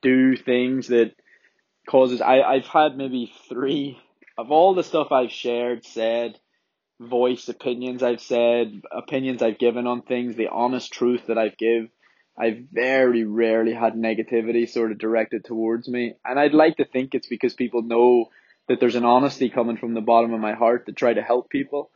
do 0.01 0.35
things 0.35 0.87
that 0.87 1.13
causes, 1.89 2.21
I, 2.21 2.41
I've 2.41 2.67
had 2.67 2.97
maybe 2.97 3.33
three 3.49 3.99
of 4.37 4.51
all 4.51 4.73
the 4.73 4.83
stuff 4.83 5.11
I've 5.11 5.31
shared, 5.31 5.85
said, 5.85 6.39
voiced 6.99 7.49
opinions 7.49 8.03
I've 8.03 8.21
said, 8.21 8.81
opinions 8.91 9.41
I've 9.41 9.59
given 9.59 9.87
on 9.87 10.01
things, 10.01 10.35
the 10.35 10.47
honest 10.47 10.91
truth 10.91 11.27
that 11.27 11.37
I've 11.37 11.57
give. 11.57 11.89
I've 12.37 12.65
very 12.71 13.23
rarely 13.23 13.73
had 13.73 13.93
negativity 13.93 14.69
sort 14.69 14.91
of 14.91 14.97
directed 14.97 15.45
towards 15.45 15.87
me. 15.87 16.15
And 16.25 16.39
I'd 16.39 16.53
like 16.53 16.77
to 16.77 16.85
think 16.85 17.13
it's 17.15 17.27
because 17.27 17.53
people 17.53 17.81
know 17.81 18.29
that 18.67 18.79
there's 18.79 18.95
an 18.95 19.05
honesty 19.05 19.49
coming 19.49 19.77
from 19.77 19.93
the 19.93 20.01
bottom 20.01 20.33
of 20.33 20.41
my 20.41 20.53
heart 20.53 20.87
to 20.87 20.91
try 20.91 21.13
to 21.13 21.21
help 21.21 21.49
people. 21.49 21.91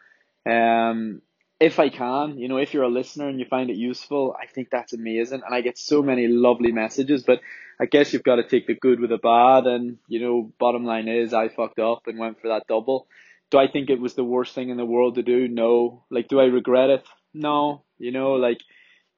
Um, 0.50 1.22
if 1.60 1.78
I 1.78 1.90
can, 1.90 2.38
you 2.38 2.48
know, 2.48 2.58
if 2.58 2.74
you're 2.74 2.84
a 2.84 2.90
listener 2.90 3.28
and 3.28 3.38
you 3.38 3.46
find 3.46 3.70
it 3.70 3.76
useful, 3.76 4.36
I 4.40 4.46
think 4.46 4.70
that's 4.72 4.94
amazing. 4.94 5.42
And 5.46 5.54
I 5.54 5.60
get 5.60 5.78
so 5.78 6.02
many 6.02 6.28
lovely 6.28 6.72
messages, 6.72 7.24
but 7.24 7.42
I 7.80 7.86
guess 7.86 8.14
you've 8.14 8.24
got 8.24 8.38
to 8.38 8.48
take 8.48 8.66
the 8.66 8.76
good 8.76 9.02
with 9.02 9.10
the 9.10 9.18
bad. 9.18 9.66
And, 9.66 9.98
you 10.08 10.22
know, 10.22 10.54
bottom 10.58 10.86
line 10.86 11.10
is 11.10 11.34
I 11.34 11.50
fucked 11.50 11.80
up 11.80 12.08
and 12.08 12.18
went 12.18 12.40
for 12.40 12.48
that 12.50 12.68
double. 12.68 13.08
Do 13.52 13.58
I 13.58 13.68
think 13.68 13.90
it 13.90 14.00
was 14.00 14.14
the 14.14 14.24
worst 14.24 14.54
thing 14.54 14.70
in 14.70 14.78
the 14.78 14.86
world 14.86 15.16
to 15.16 15.24
do? 15.24 15.48
No. 15.48 16.04
Like, 16.10 16.28
do 16.28 16.40
I 16.40 16.46
regret 16.46 16.90
it? 16.90 17.04
No. 17.34 17.84
You 17.98 18.12
know, 18.12 18.34
like, 18.34 18.60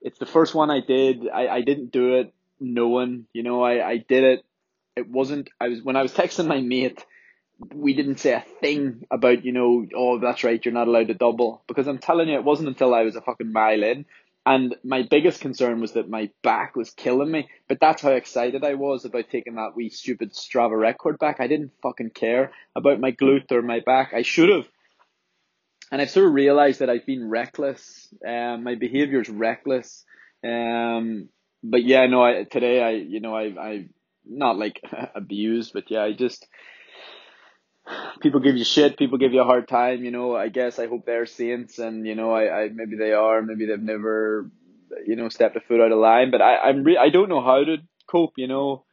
it's 0.02 0.20
the 0.20 0.26
first 0.26 0.56
one 0.56 0.72
I 0.72 0.80
did. 0.80 1.28
I, 1.30 1.48
I 1.48 1.62
didn't 1.62 1.92
do 1.92 2.16
it 2.16 2.34
knowing, 2.60 3.26
you 3.34 3.44
know, 3.44 3.64
I, 3.64 3.86
I 3.86 3.98
did 3.98 4.24
it. 4.24 4.46
It 4.96 5.10
wasn't, 5.10 5.50
I 5.60 5.70
was, 5.70 5.82
when 5.82 5.96
I 5.96 6.02
was 6.04 6.14
texting 6.14 6.48
my 6.48 6.62
mate, 6.62 7.06
we 7.74 7.94
didn't 7.94 8.20
say 8.20 8.34
a 8.34 8.46
thing 8.60 9.06
about, 9.12 9.46
you 9.46 9.52
know, 9.52 9.86
oh, 9.96 10.20
that's 10.20 10.44
right, 10.44 10.64
you're 10.64 10.74
not 10.74 10.88
allowed 10.88 11.08
to 11.08 11.14
double. 11.14 11.64
Because 11.68 11.88
I'm 11.88 12.00
telling 12.00 12.30
you, 12.30 12.36
it 12.36 12.44
wasn't 12.44 12.70
until 12.70 12.94
I 12.94 13.04
was 13.04 13.16
a 13.16 13.22
fucking 13.22 13.52
mile 13.52 13.84
in. 13.84 14.06
And 14.46 14.76
my 14.84 15.04
biggest 15.04 15.40
concern 15.40 15.82
was 15.82 15.92
that 15.94 16.10
my 16.10 16.32
back 16.42 16.76
was 16.76 16.90
killing 16.90 17.30
me. 17.30 17.50
But 17.68 17.80
that's 17.80 18.02
how 18.02 18.12
excited 18.12 18.64
I 18.64 18.74
was 18.74 19.06
about 19.06 19.30
taking 19.30 19.56
that 19.56 19.76
wee 19.76 19.90
stupid 19.90 20.34
Strava 20.34 20.80
record 20.80 21.20
back. 21.20 21.38
I 21.40 21.48
didn't 21.48 21.72
fucking 21.84 22.12
care 22.12 22.52
about 22.76 23.00
my 23.00 23.12
glute 23.12 23.52
or 23.52 23.62
my 23.62 23.82
back. 23.82 24.14
I 24.14 24.24
should 24.24 24.50
have. 24.50 24.66
And 25.92 26.02
I've 26.02 26.10
sort 26.10 26.28
of 26.28 26.34
realized 26.34 26.80
that 26.80 26.90
I've 26.90 27.06
been 27.06 27.30
reckless. 27.30 28.08
Um, 28.26 28.64
my 28.64 28.76
behavior 28.76 29.22
is 29.22 29.30
reckless. 29.30 30.06
Um, 30.44 31.30
but 31.64 31.84
yeah, 31.84 32.08
no, 32.08 32.24
I, 32.24 32.44
today 32.46 32.82
I, 32.82 32.92
you 32.92 33.20
know, 33.20 33.36
I, 33.36 33.44
I, 33.60 33.86
not 34.26 34.58
like 34.58 34.82
abused, 35.16 35.74
but 35.74 35.92
yeah, 35.92 36.02
I 36.02 36.14
just, 36.14 36.48
people 38.22 38.40
give 38.40 38.58
you 38.58 38.64
shit, 38.64 38.98
people 38.98 39.18
give 39.18 39.34
you 39.34 39.42
a 39.42 39.46
hard 39.46 39.68
time, 39.68 40.04
you 40.04 40.12
know, 40.12 40.36
I 40.36 40.50
guess 40.50 40.80
I 40.80 40.88
hope 40.88 41.06
they're 41.06 41.26
saints 41.26 41.80
and, 41.80 42.06
you 42.06 42.16
know, 42.16 42.32
I, 42.32 42.64
I 42.64 42.70
maybe 42.70 42.96
they 42.96 43.14
are, 43.14 43.42
maybe 43.42 43.66
they've 43.66 43.80
never 43.80 44.50
you 45.06 45.16
know, 45.16 45.30
stepped 45.30 45.56
a 45.56 45.62
foot 45.62 45.82
out 45.82 45.92
of 45.92 46.00
line. 46.00 46.32
But 46.32 46.42
I, 46.42 46.58
I'm 46.58 46.84
re- 46.84 46.98
I 46.98 47.10
don't 47.10 47.30
know 47.30 47.42
how 47.42 47.64
to 47.64 47.78
cope. 48.08 48.34
You 48.38 48.48
know, 48.48 48.84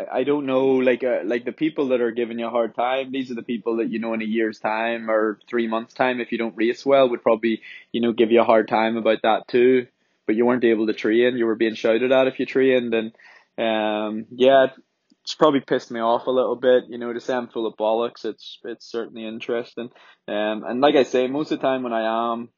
I, 0.00 0.18
I 0.18 0.24
don't 0.24 0.46
know 0.46 0.66
like 0.66 1.04
uh, 1.04 1.20
like 1.24 1.44
the 1.44 1.52
people 1.52 1.88
that 1.88 2.00
are 2.00 2.10
giving 2.10 2.38
you 2.38 2.46
a 2.46 2.50
hard 2.50 2.74
time. 2.74 3.12
These 3.12 3.30
are 3.30 3.34
the 3.34 3.42
people 3.42 3.76
that 3.78 3.90
you 3.90 3.98
know 3.98 4.14
in 4.14 4.22
a 4.22 4.26
year's 4.26 4.58
time 4.58 5.10
or 5.10 5.38
three 5.48 5.66
months 5.66 5.94
time, 5.94 6.20
if 6.20 6.32
you 6.32 6.38
don't 6.38 6.56
race 6.56 6.84
well, 6.84 7.08
would 7.08 7.22
probably 7.22 7.62
you 7.92 8.00
know 8.00 8.12
give 8.12 8.30
you 8.30 8.40
a 8.40 8.44
hard 8.44 8.68
time 8.68 8.96
about 8.96 9.22
that 9.22 9.48
too. 9.48 9.86
But 10.26 10.36
you 10.36 10.44
weren't 10.44 10.64
able 10.64 10.86
to 10.86 10.92
train. 10.92 11.36
You 11.36 11.46
were 11.46 11.54
being 11.54 11.74
shouted 11.74 12.12
at 12.12 12.26
if 12.26 12.38
you 12.38 12.46
trained, 12.46 12.94
and 12.94 13.12
um, 13.58 14.26
yeah, 14.30 14.68
it's 15.28 15.34
probably 15.34 15.60
pissed 15.60 15.90
me 15.90 16.00
off 16.00 16.26
a 16.26 16.30
little 16.30 16.56
bit. 16.56 16.84
You 16.88 16.96
know, 16.96 17.12
to 17.12 17.20
say 17.20 17.34
I'm 17.34 17.48
full 17.48 17.66
of 17.66 17.76
bollocks, 17.76 18.24
it's 18.24 18.58
it's 18.64 18.90
certainly 18.90 19.26
interesting. 19.26 19.90
Um, 20.26 20.64
and 20.66 20.80
like 20.80 20.94
I 20.94 21.02
say, 21.02 21.26
most 21.26 21.52
of 21.52 21.60
the 21.60 21.66
time 21.66 21.82
when 21.82 21.92
I 21.92 22.32
am 22.32 22.48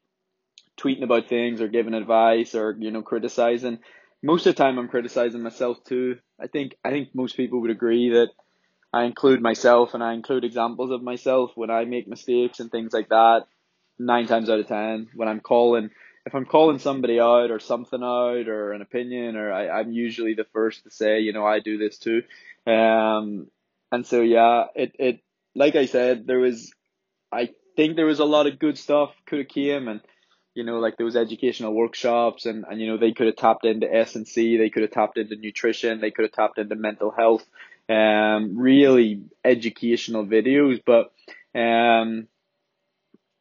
tweeting 0.79 1.03
about 1.03 1.27
things 1.27 1.59
or 1.59 1.67
giving 1.67 1.93
advice 1.93 2.55
or 2.55 2.73
you 2.79 2.89
know 2.91 3.01
criticizing, 3.01 3.79
most 4.23 4.47
of 4.47 4.55
the 4.55 4.63
time 4.63 4.79
I'm 4.79 4.87
criticizing 4.87 5.41
myself 5.41 5.83
too. 5.83 6.19
I 6.39 6.47
think 6.47 6.75
I 6.81 6.91
think 6.91 7.09
most 7.13 7.35
people 7.35 7.59
would 7.59 7.71
agree 7.71 8.11
that 8.11 8.29
I 8.93 9.03
include 9.03 9.41
myself 9.41 9.93
and 9.93 10.01
I 10.01 10.13
include 10.13 10.45
examples 10.45 10.91
of 10.91 11.03
myself 11.03 11.51
when 11.55 11.69
I 11.69 11.83
make 11.83 12.07
mistakes 12.07 12.61
and 12.61 12.71
things 12.71 12.93
like 12.93 13.09
that. 13.09 13.47
Nine 13.99 14.27
times 14.27 14.49
out 14.49 14.61
of 14.61 14.67
ten, 14.67 15.09
when 15.13 15.27
I'm 15.27 15.41
calling, 15.41 15.89
if 16.25 16.35
I'm 16.35 16.45
calling 16.45 16.79
somebody 16.79 17.19
out 17.19 17.51
or 17.51 17.59
something 17.59 18.01
out 18.01 18.47
or 18.47 18.73
an 18.73 18.81
opinion, 18.81 19.35
or 19.35 19.51
I, 19.51 19.69
I'm 19.79 19.91
usually 19.91 20.33
the 20.33 20.45
first 20.53 20.83
to 20.83 20.91
say, 20.91 21.21
you 21.21 21.33
know, 21.33 21.45
I 21.45 21.59
do 21.59 21.77
this 21.77 21.97
too. 21.97 22.23
Um, 22.67 23.47
and 23.91 24.05
so 24.05 24.21
yeah, 24.21 24.65
it 24.75 24.95
it 24.99 25.19
like 25.55 25.75
I 25.75 25.85
said, 25.85 26.27
there 26.27 26.39
was, 26.39 26.71
I 27.31 27.49
think 27.75 27.95
there 27.95 28.05
was 28.05 28.19
a 28.19 28.25
lot 28.25 28.47
of 28.47 28.59
good 28.59 28.77
stuff 28.77 29.13
could 29.25 29.39
have 29.39 29.47
came 29.47 29.87
and 29.87 30.01
you 30.53 30.65
know, 30.65 30.79
like 30.79 30.97
those 30.97 31.15
educational 31.15 31.73
workshops 31.73 32.45
and, 32.45 32.65
and 32.69 32.81
you 32.81 32.87
know, 32.87 32.97
they 32.97 33.13
could 33.13 33.27
have 33.27 33.37
tapped 33.37 33.65
into 33.65 33.91
S 33.93 34.15
and 34.15 34.27
C, 34.27 34.57
they 34.57 34.69
could 34.69 34.81
have 34.83 34.91
tapped 34.91 35.17
into 35.17 35.35
nutrition, 35.35 36.01
they 36.01 36.11
could 36.11 36.23
have 36.23 36.33
tapped 36.33 36.57
into 36.57 36.75
mental 36.75 37.09
health, 37.09 37.45
um, 37.87 38.57
really 38.57 39.21
educational 39.45 40.25
videos. 40.25 40.81
But 40.85 41.13
um, 41.57 42.27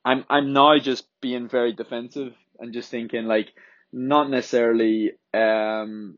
I'm 0.04 0.24
I'm 0.30 0.52
now 0.52 0.78
just 0.78 1.04
being 1.20 1.48
very 1.48 1.72
defensive 1.72 2.32
and 2.60 2.72
just 2.72 2.90
thinking 2.90 3.24
like 3.24 3.52
not 3.92 4.30
necessarily 4.30 5.12
um 5.34 6.16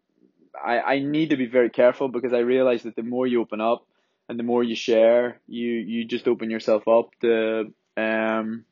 I, 0.62 0.80
I 0.80 0.98
need 0.98 1.30
to 1.30 1.36
be 1.36 1.46
very 1.46 1.70
careful 1.70 2.08
because 2.08 2.32
I 2.32 2.38
realize 2.38 2.82
that 2.82 2.96
the 2.96 3.02
more 3.02 3.26
you 3.26 3.40
open 3.40 3.60
up 3.60 3.86
and 4.28 4.38
the 4.38 4.44
more 4.44 4.62
you 4.62 4.76
share, 4.76 5.40
you, 5.46 5.68
you 5.70 6.04
just 6.04 6.28
open 6.28 6.50
yourself 6.50 6.86
up 6.88 7.10
to 7.20 7.72
um 7.96 8.64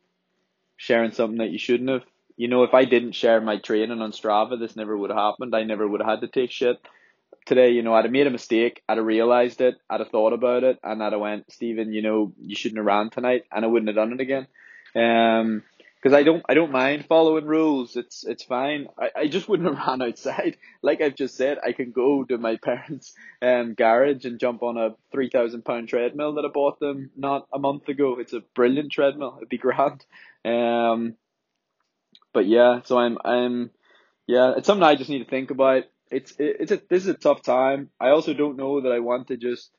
sharing 0.77 1.13
something 1.13 1.39
that 1.39 1.51
you 1.51 1.59
shouldn't 1.59 1.91
have. 1.91 2.03
You 2.37 2.49
know, 2.49 2.63
if 2.63 2.73
I 2.73 2.85
didn't 2.87 3.13
share 3.13 3.41
my 3.41 3.59
training 3.59 4.01
on 4.01 4.13
Strava, 4.13 4.59
this 4.59 4.77
never 4.77 4.97
would 4.97 5.11
have 5.11 5.19
happened. 5.19 5.55
I 5.55 5.65
never 5.65 5.87
would 5.87 6.01
have 6.01 6.09
had 6.09 6.21
to 6.23 6.29
take 6.29 6.51
shit. 6.51 6.79
Today, 7.45 7.71
you 7.71 7.83
know, 7.83 7.95
I'd 7.95 8.05
have 8.05 8.13
made 8.13 8.27
a 8.27 8.31
mistake, 8.31 8.83
I'd 8.89 8.99
have 8.99 9.07
realized 9.07 9.61
it, 9.61 9.75
I'd 9.89 10.01
have 10.01 10.11
thought 10.11 10.33
about 10.33 10.63
it, 10.63 10.79
and 10.83 11.03
I'd 11.03 11.13
have 11.13 11.21
went, 11.21 11.51
Stephen, 11.51 11.93
you 11.93 12.03
know, 12.03 12.33
you 12.41 12.55
shouldn't 12.55 12.79
have 12.79 12.87
ran 12.87 13.11
tonight, 13.11 13.45
and 13.51 13.65
I 13.65 13.69
wouldn't 13.69 13.89
have 13.89 13.97
done 13.97 14.13
it 14.13 14.21
again. 14.21 14.47
Um, 14.95 15.63
because 16.01 16.15
I 16.15 16.23
don't 16.23 16.43
I 16.49 16.55
don't 16.55 16.73
mind 16.73 17.07
following 17.07 17.45
rules. 17.47 17.97
It's 17.97 18.25
it's 18.25 18.45
fine. 18.45 18.89
I, 18.99 19.11
I 19.17 19.29
just 19.29 19.49
wouldn't 19.49 19.69
have 19.77 19.87
ran 19.87 20.03
outside. 20.03 20.57
Like 20.83 21.01
I've 21.01 21.15
just 21.15 21.37
said, 21.37 21.59
I 21.65 21.73
can 21.73 21.91
go 21.91 22.25
to 22.25 22.39
my 22.39 22.57
parents' 22.63 23.15
um 23.43 23.75
garage 23.75 24.25
and 24.25 24.41
jump 24.41 24.63
on 24.63 24.79
a 24.79 24.95
three 25.13 25.31
thousand 25.31 25.65
pound 25.65 25.89
treadmill 25.89 26.35
that 26.35 26.45
I 26.45 26.49
bought 26.49 26.81
them 26.81 27.11
not 27.17 27.49
a 27.53 27.59
month 27.59 27.89
ago. 27.89 28.19
It's 28.19 28.33
a 28.33 28.41
brilliant 28.55 28.93
treadmill. 28.93 29.35
It'd 29.37 29.49
be 29.49 29.59
grand. 29.59 30.05
Um, 30.45 31.17
but 32.33 32.47
yeah, 32.47 32.81
so 32.85 32.99
I'm 32.99 33.19
I'm 33.25 33.71
yeah, 34.27 34.55
it's 34.57 34.67
something 34.67 34.85
I 34.85 34.95
just 34.95 35.11
need 35.11 35.25
to 35.25 35.31
think 35.31 35.51
about. 35.51 35.85
It's 36.11 36.33
it, 36.33 36.57
it's 36.61 36.73
a 36.73 36.81
this 36.89 37.03
is 37.03 37.09
a 37.09 37.15
tough 37.15 37.43
time. 37.43 37.91
I 38.01 38.11
also 38.11 38.33
don't 38.33 38.57
know 38.57 38.81
that 38.83 38.93
I 38.93 39.01
want 39.01 39.29
to 39.29 39.37
just 39.37 39.71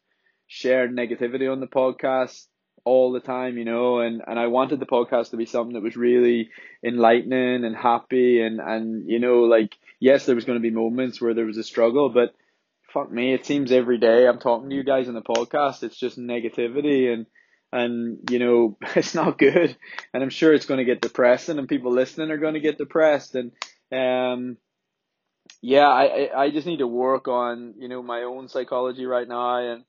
share 0.48 0.88
negativity 0.90 1.52
on 1.52 1.62
the 1.62 1.68
podcast 1.68 2.46
all 2.84 3.12
the 3.12 3.20
time, 3.20 3.58
you 3.58 3.66
know, 3.66 4.00
and, 4.00 4.22
and 4.26 4.40
I 4.40 4.48
wanted 4.48 4.80
the 4.80 4.86
podcast 4.86 5.32
to 5.32 5.38
be 5.38 5.46
something 5.46 5.74
that 5.74 5.84
was 5.84 5.96
really 5.96 6.50
enlightening 6.84 7.64
and 7.64 7.76
happy 7.76 8.42
and, 8.42 8.60
and, 8.60 9.10
you 9.10 9.20
know, 9.20 9.42
like, 9.42 9.78
yes, 10.00 10.26
there 10.26 10.36
was 10.36 10.46
going 10.46 10.58
to 10.58 10.62
be 10.62 10.72
moments 10.72 11.22
where 11.22 11.34
there 11.34 11.46
was 11.46 11.58
a 11.58 11.64
struggle, 11.64 12.10
but 12.10 12.34
fuck 12.94 13.12
me, 13.12 13.34
it 13.34 13.46
seems 13.46 13.72
every 13.72 13.98
day 13.98 14.28
I'm 14.28 14.40
talking 14.40 14.70
to 14.70 14.76
you 14.76 14.84
guys 14.84 15.08
on 15.08 15.14
the 15.14 15.22
podcast, 15.22 15.84
it's 15.84 15.98
just 15.98 16.18
negativity 16.18 17.14
and, 17.14 17.26
and, 17.72 18.30
you 18.30 18.40
know, 18.40 18.78
it's 18.96 19.16
not 19.16 19.38
good. 19.38 19.76
And 20.14 20.24
I'm 20.24 20.30
sure 20.30 20.54
it's 20.54 20.66
going 20.66 20.80
to 20.80 20.86
get 20.86 21.02
depressing 21.02 21.60
and 21.60 21.70
people 21.70 21.92
listening 21.92 22.32
are 22.32 22.38
going 22.38 22.56
to 22.56 22.60
get 22.60 22.78
depressed. 22.78 23.36
And, 23.36 23.52
um, 23.92 24.58
yeah, 25.62 25.88
I, 25.88 26.30
I 26.36 26.50
just 26.50 26.66
need 26.66 26.80
to 26.80 26.88
work 26.88 27.28
on, 27.28 27.76
you 27.78 27.88
know, 27.88 28.02
my 28.02 28.24
own 28.24 28.48
psychology 28.48 29.06
right 29.06 29.28
now 29.28 29.58
and, 29.58 29.84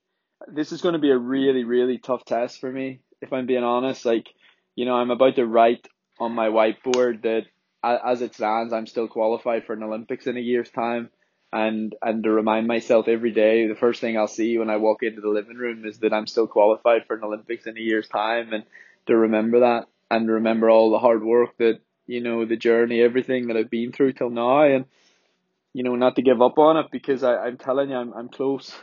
this 0.49 0.73
is 0.73 0.81
going 0.81 0.95
to 0.95 0.99
be 0.99 1.11
a 1.11 1.19
really, 1.19 1.65
really 1.65 1.99
tough 1.99 2.25
test 2.25 2.61
for 2.61 2.71
me, 2.71 3.01
if 3.21 3.33
I'm 3.33 3.47
being 3.47 3.65
honest. 3.65 4.05
Like, 4.05 4.29
you 4.75 4.85
know, 4.85 4.95
I'm 4.95 5.11
about 5.11 5.37
to 5.37 5.47
write 5.47 5.87
on 6.19 6.33
my 6.33 6.49
whiteboard 6.49 7.23
that 7.23 7.47
as 7.83 8.23
it 8.23 8.35
stands, 8.35 8.73
I'm 8.73 8.87
still 8.87 9.09
qualified 9.09 9.65
for 9.67 9.73
an 9.73 9.83
Olympics 9.83 10.27
in 10.27 10.37
a 10.37 10.41
year's 10.41 10.71
time. 10.71 11.11
And, 11.53 11.95
and 12.01 12.23
to 12.25 12.31
remind 12.31 12.67
myself 12.67 13.09
every 13.09 13.33
day, 13.33 13.67
the 13.67 13.75
first 13.75 14.01
thing 14.01 14.17
I'll 14.17 14.29
see 14.29 14.57
when 14.57 14.71
I 14.71 14.79
walk 14.79 15.03
into 15.03 15.21
the 15.21 15.29
living 15.29 15.57
room 15.57 15.85
is 15.85 15.99
that 15.99 16.13
I'm 16.13 16.27
still 16.27 16.47
qualified 16.47 17.07
for 17.07 17.17
an 17.17 17.25
Olympics 17.25 17.67
in 17.67 17.77
a 17.77 17.81
year's 17.81 18.09
time 18.09 18.55
and 18.55 18.65
to 19.07 19.17
remember 19.17 19.61
that 19.61 19.89
and 20.11 20.31
remember 20.31 20.71
all 20.71 20.91
the 20.91 20.99
hard 20.99 21.23
work 21.23 21.59
that, 21.59 21.81
you 22.07 22.23
know, 22.23 22.47
the 22.47 22.57
journey, 22.57 23.03
everything 23.03 23.49
that 23.49 23.57
I've 23.57 23.69
been 23.69 23.93
through 23.93 24.15
till 24.15 24.31
now 24.31 24.63
and, 24.63 24.87
you 25.75 25.83
know, 25.83 25.95
not 25.97 26.17
to 26.17 26.23
give 26.23 26.41
up 26.41 26.59
on 26.59 26.79
it 26.79 26.87
because 26.91 27.23
I, 27.23 27.37
I'm 27.37 27.59
telling 27.59 27.91
you, 27.91 27.97
I'm, 27.97 28.15
I'm 28.15 28.29
close. 28.31 28.75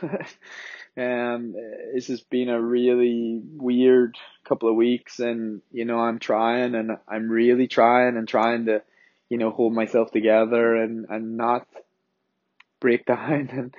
Um, 0.96 1.54
this 1.94 2.08
has 2.08 2.20
been 2.20 2.48
a 2.48 2.60
really 2.60 3.40
weird 3.44 4.16
couple 4.44 4.68
of 4.68 4.76
weeks, 4.76 5.20
and 5.20 5.62
you 5.70 5.84
know 5.84 5.98
I'm 5.98 6.18
trying, 6.18 6.74
and 6.74 6.92
I'm 7.08 7.30
really 7.30 7.68
trying, 7.68 8.16
and 8.16 8.26
trying 8.26 8.66
to, 8.66 8.82
you 9.28 9.38
know, 9.38 9.50
hold 9.50 9.72
myself 9.72 10.10
together 10.10 10.74
and 10.76 11.06
and 11.08 11.36
not 11.36 11.66
break 12.80 13.06
down. 13.06 13.48
And 13.52 13.74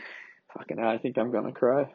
fucking, 0.53 0.80
I 0.80 0.98
think 0.98 1.18
I'm 1.18 1.32
gonna 1.32 1.51
cry. 1.51 1.94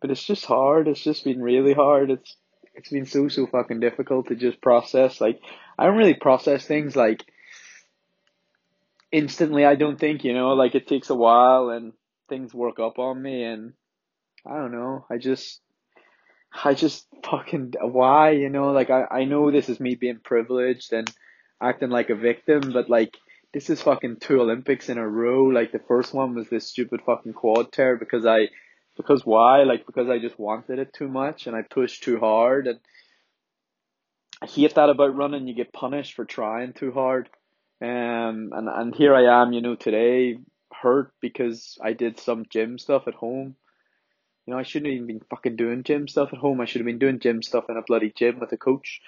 But 0.00 0.10
it's 0.10 0.24
just 0.24 0.44
hard. 0.44 0.88
It's 0.88 1.02
just 1.02 1.24
been 1.24 1.42
really 1.42 1.72
hard. 1.72 2.10
It's 2.10 2.36
it's 2.74 2.90
been 2.90 3.06
so 3.06 3.28
so 3.28 3.46
fucking 3.46 3.80
difficult 3.80 4.28
to 4.28 4.36
just 4.36 4.60
process. 4.60 5.20
Like 5.20 5.40
I 5.78 5.86
don't 5.86 5.96
really 5.96 6.14
process 6.14 6.66
things 6.66 6.94
like 6.94 7.24
instantly. 9.10 9.64
I 9.64 9.74
don't 9.74 9.98
think 9.98 10.24
you 10.24 10.34
know. 10.34 10.50
Like 10.50 10.74
it 10.74 10.86
takes 10.86 11.10
a 11.10 11.14
while, 11.14 11.70
and 11.70 11.92
things 12.28 12.52
work 12.52 12.78
up 12.78 12.98
on 12.98 13.20
me, 13.20 13.42
and 13.44 13.72
I 14.46 14.56
don't 14.56 14.72
know. 14.72 15.04
I 15.10 15.18
just, 15.18 15.60
I 16.64 16.74
just 16.74 17.06
fucking 17.24 17.74
why 17.80 18.30
you 18.30 18.48
know 18.48 18.72
like 18.72 18.90
I 18.90 19.04
I 19.10 19.24
know 19.24 19.50
this 19.50 19.68
is 19.68 19.80
me 19.80 19.94
being 19.94 20.20
privileged 20.22 20.92
and 20.92 21.10
acting 21.60 21.90
like 21.90 22.10
a 22.10 22.14
victim, 22.14 22.72
but 22.72 22.90
like 22.90 23.16
this 23.52 23.70
is 23.70 23.82
fucking 23.82 24.16
two 24.20 24.40
Olympics 24.40 24.88
in 24.88 24.98
a 24.98 25.08
row. 25.08 25.44
Like 25.44 25.72
the 25.72 25.78
first 25.78 26.14
one 26.14 26.34
was 26.34 26.48
this 26.48 26.68
stupid 26.68 27.02
fucking 27.04 27.34
quad 27.34 27.72
tear 27.72 27.96
because 27.96 28.26
I 28.26 28.48
because 28.96 29.24
why? 29.24 29.62
Like 29.64 29.86
because 29.86 30.08
I 30.08 30.18
just 30.18 30.38
wanted 30.38 30.78
it 30.78 30.92
too 30.92 31.08
much 31.08 31.46
and 31.46 31.54
I 31.56 31.62
pushed 31.62 32.02
too 32.02 32.18
hard 32.18 32.66
and 32.66 32.80
I 34.42 34.46
hate 34.46 34.74
that 34.74 34.90
about 34.90 35.16
running. 35.16 35.46
You 35.46 35.54
get 35.54 35.72
punished 35.72 36.14
for 36.14 36.24
trying 36.24 36.72
too 36.72 36.92
hard. 36.92 37.28
Um 37.80 38.52
and 38.52 38.68
and 38.68 38.94
here 38.94 39.14
I 39.14 39.42
am, 39.42 39.52
you 39.52 39.60
know, 39.60 39.76
today 39.76 40.38
hurt 40.72 41.12
because 41.20 41.78
I 41.82 41.92
did 41.92 42.18
some 42.18 42.46
gym 42.48 42.78
stuff 42.78 43.06
at 43.06 43.14
home 43.14 43.56
you 44.50 44.56
know, 44.56 44.60
I 44.60 44.64
shouldn't 44.64 44.90
have 44.90 44.94
even 44.96 45.06
been 45.06 45.26
fucking 45.30 45.54
doing 45.54 45.84
gym 45.84 46.08
stuff 46.08 46.30
at 46.32 46.40
home. 46.40 46.60
I 46.60 46.64
should 46.64 46.80
have 46.80 46.86
been 46.86 46.98
doing 46.98 47.20
gym 47.20 47.40
stuff 47.40 47.66
in 47.68 47.76
a 47.76 47.82
bloody 47.82 48.12
gym 48.12 48.40
with 48.40 48.50
a 48.50 48.56
coach. 48.56 49.00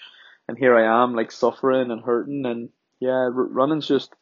And 0.46 0.56
here 0.56 0.76
I 0.76 1.02
am, 1.02 1.16
like 1.16 1.32
suffering 1.32 1.90
and 1.90 2.00
hurting. 2.00 2.46
And 2.46 2.68
yeah, 3.00 3.28
running's 3.32 3.88
just 3.88 4.14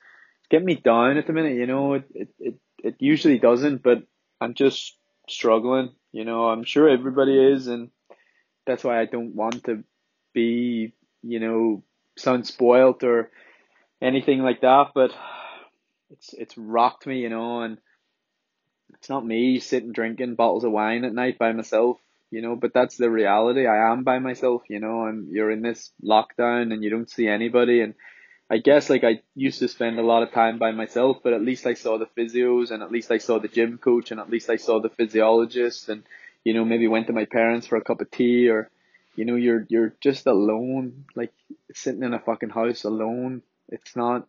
getting 0.48 0.64
me 0.64 0.76
down 0.76 1.18
at 1.18 1.26
the 1.26 1.34
minute. 1.34 1.56
You 1.56 1.66
know, 1.66 1.92
it, 1.92 2.04
it, 2.14 2.28
it, 2.38 2.54
it 2.82 2.94
usually 3.00 3.38
doesn't, 3.38 3.82
but 3.82 4.02
I'm 4.40 4.54
just 4.54 4.96
struggling. 5.28 5.90
You 6.10 6.24
know, 6.24 6.48
I'm 6.48 6.64
sure 6.64 6.88
everybody 6.88 7.52
is. 7.52 7.66
And 7.66 7.90
that's 8.66 8.82
why 8.82 8.98
I 8.98 9.04
don't 9.04 9.34
want 9.34 9.64
to 9.64 9.84
be, 10.32 10.94
you 11.22 11.38
know, 11.38 11.82
sound 12.16 12.46
spoilt 12.46 13.04
or 13.04 13.30
anything 14.00 14.40
like 14.40 14.62
that. 14.62 14.92
But 14.94 15.10
it's, 16.12 16.32
it's 16.32 16.56
rocked 16.56 17.06
me, 17.06 17.18
you 17.18 17.28
know, 17.28 17.60
and 17.60 17.76
it's 19.00 19.08
not 19.08 19.26
me 19.26 19.60
sitting 19.60 19.92
drinking 19.92 20.34
bottles 20.34 20.64
of 20.64 20.72
wine 20.72 21.04
at 21.04 21.14
night 21.14 21.38
by 21.38 21.52
myself, 21.52 21.98
you 22.30 22.42
know, 22.42 22.54
but 22.54 22.74
that's 22.74 22.98
the 22.98 23.10
reality. 23.10 23.66
I 23.66 23.90
am 23.90 24.04
by 24.04 24.18
myself, 24.18 24.62
you 24.68 24.78
know, 24.78 25.06
I'm 25.06 25.28
you're 25.30 25.50
in 25.50 25.62
this 25.62 25.90
lockdown 26.04 26.72
and 26.72 26.84
you 26.84 26.90
don't 26.90 27.08
see 27.08 27.26
anybody 27.26 27.80
and 27.80 27.94
I 28.50 28.58
guess 28.58 28.90
like 28.90 29.02
I 29.02 29.22
used 29.34 29.60
to 29.60 29.68
spend 29.68 29.98
a 29.98 30.02
lot 30.02 30.22
of 30.22 30.32
time 30.32 30.58
by 30.58 30.72
myself, 30.72 31.18
but 31.24 31.32
at 31.32 31.40
least 31.40 31.66
I 31.66 31.74
saw 31.74 31.96
the 31.96 32.08
physios 32.14 32.72
and 32.72 32.82
at 32.82 32.92
least 32.92 33.10
I 33.10 33.16
saw 33.18 33.38
the 33.38 33.48
gym 33.48 33.78
coach 33.78 34.10
and 34.10 34.20
at 34.20 34.28
least 34.28 34.50
I 34.50 34.56
saw 34.56 34.80
the 34.80 34.90
physiologist 34.90 35.88
and 35.88 36.02
you 36.44 36.52
know 36.52 36.66
maybe 36.66 36.86
went 36.86 37.06
to 37.06 37.14
my 37.14 37.24
parents 37.24 37.66
for 37.66 37.76
a 37.76 37.84
cup 37.84 38.02
of 38.02 38.10
tea 38.10 38.50
or 38.50 38.68
you 39.16 39.24
know 39.24 39.36
you're 39.36 39.64
you're 39.70 39.94
just 40.02 40.26
alone 40.26 41.06
like 41.16 41.32
sitting 41.72 42.02
in 42.02 42.12
a 42.12 42.20
fucking 42.20 42.50
house 42.50 42.84
alone. 42.84 43.40
It's 43.70 43.96
not 43.96 44.28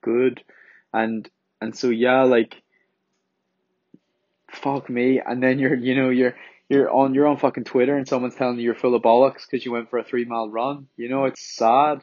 good 0.00 0.44
and 0.92 1.28
and 1.60 1.76
so 1.76 1.90
yeah, 1.90 2.22
like 2.22 2.61
fuck 4.52 4.88
me, 4.88 5.20
and 5.24 5.42
then 5.42 5.58
you're 5.58 5.74
you 5.74 5.94
know 5.94 6.10
you're 6.10 6.34
you're 6.68 6.90
on 6.90 7.14
you're 7.14 7.26
on 7.26 7.38
fucking 7.38 7.64
Twitter 7.64 7.96
and 7.96 8.08
someone's 8.08 8.34
telling 8.34 8.58
you 8.58 8.64
you're 8.64 8.74
full 8.74 8.94
of 8.94 9.02
bollocks 9.02 9.46
because 9.48 9.64
you 9.64 9.72
went 9.72 9.90
for 9.90 9.98
a 9.98 10.04
three 10.04 10.24
mile 10.24 10.48
run. 10.48 10.88
You 10.96 11.08
know 11.08 11.24
it's 11.24 11.42
sad. 11.42 12.02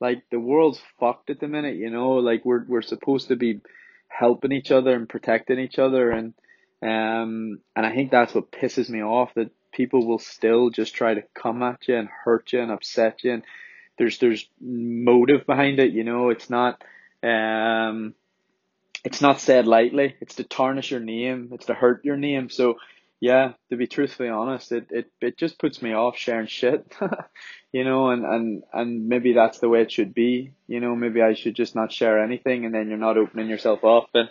Like 0.00 0.24
the 0.30 0.40
world's 0.40 0.80
fucked 1.00 1.30
at 1.30 1.40
the 1.40 1.48
minute. 1.48 1.76
You 1.76 1.90
know, 1.90 2.12
like 2.14 2.44
we're 2.44 2.64
we're 2.66 2.82
supposed 2.82 3.28
to 3.28 3.36
be 3.36 3.60
helping 4.08 4.52
each 4.52 4.70
other 4.70 4.94
and 4.94 5.08
protecting 5.08 5.58
each 5.58 5.78
other, 5.78 6.10
and 6.10 6.34
um 6.82 7.60
and 7.74 7.86
I 7.86 7.94
think 7.94 8.10
that's 8.10 8.34
what 8.34 8.52
pisses 8.52 8.88
me 8.88 9.02
off 9.02 9.34
that 9.34 9.50
people 9.72 10.06
will 10.06 10.18
still 10.18 10.70
just 10.70 10.94
try 10.94 11.14
to 11.14 11.24
come 11.34 11.62
at 11.62 11.88
you 11.88 11.96
and 11.96 12.08
hurt 12.08 12.52
you 12.52 12.60
and 12.60 12.70
upset 12.70 13.24
you 13.24 13.32
and 13.32 13.42
there's 13.98 14.18
there's 14.18 14.48
motive 14.60 15.46
behind 15.46 15.78
it. 15.78 15.92
You 15.92 16.04
know, 16.04 16.30
it's 16.30 16.50
not 16.50 16.82
um 17.22 18.14
it's 19.04 19.20
not 19.20 19.40
said 19.40 19.66
lightly. 19.66 20.16
It's 20.20 20.36
to 20.36 20.44
tarnish 20.44 20.90
your 20.90 21.00
name. 21.00 21.50
It's 21.52 21.66
to 21.66 21.74
hurt 21.74 22.04
your 22.04 22.16
name. 22.16 22.48
So, 22.48 22.76
yeah, 23.20 23.52
to 23.70 23.76
be 23.76 23.86
truthfully 23.86 24.30
honest, 24.30 24.72
it, 24.72 24.88
it, 24.90 25.10
it 25.20 25.36
just 25.36 25.58
puts 25.58 25.82
me 25.82 25.92
off 25.92 26.16
sharing 26.16 26.46
shit, 26.46 26.90
you 27.72 27.84
know, 27.84 28.08
and, 28.08 28.24
and, 28.24 28.62
and 28.72 29.08
maybe 29.08 29.34
that's 29.34 29.58
the 29.58 29.68
way 29.68 29.82
it 29.82 29.92
should 29.92 30.14
be. 30.14 30.52
You 30.66 30.80
know, 30.80 30.96
maybe 30.96 31.20
I 31.20 31.34
should 31.34 31.54
just 31.54 31.74
not 31.74 31.92
share 31.92 32.22
anything 32.22 32.64
and 32.64 32.74
then 32.74 32.88
you're 32.88 32.98
not 32.98 33.18
opening 33.18 33.48
yourself 33.48 33.84
up 33.84 34.08
and 34.14 34.30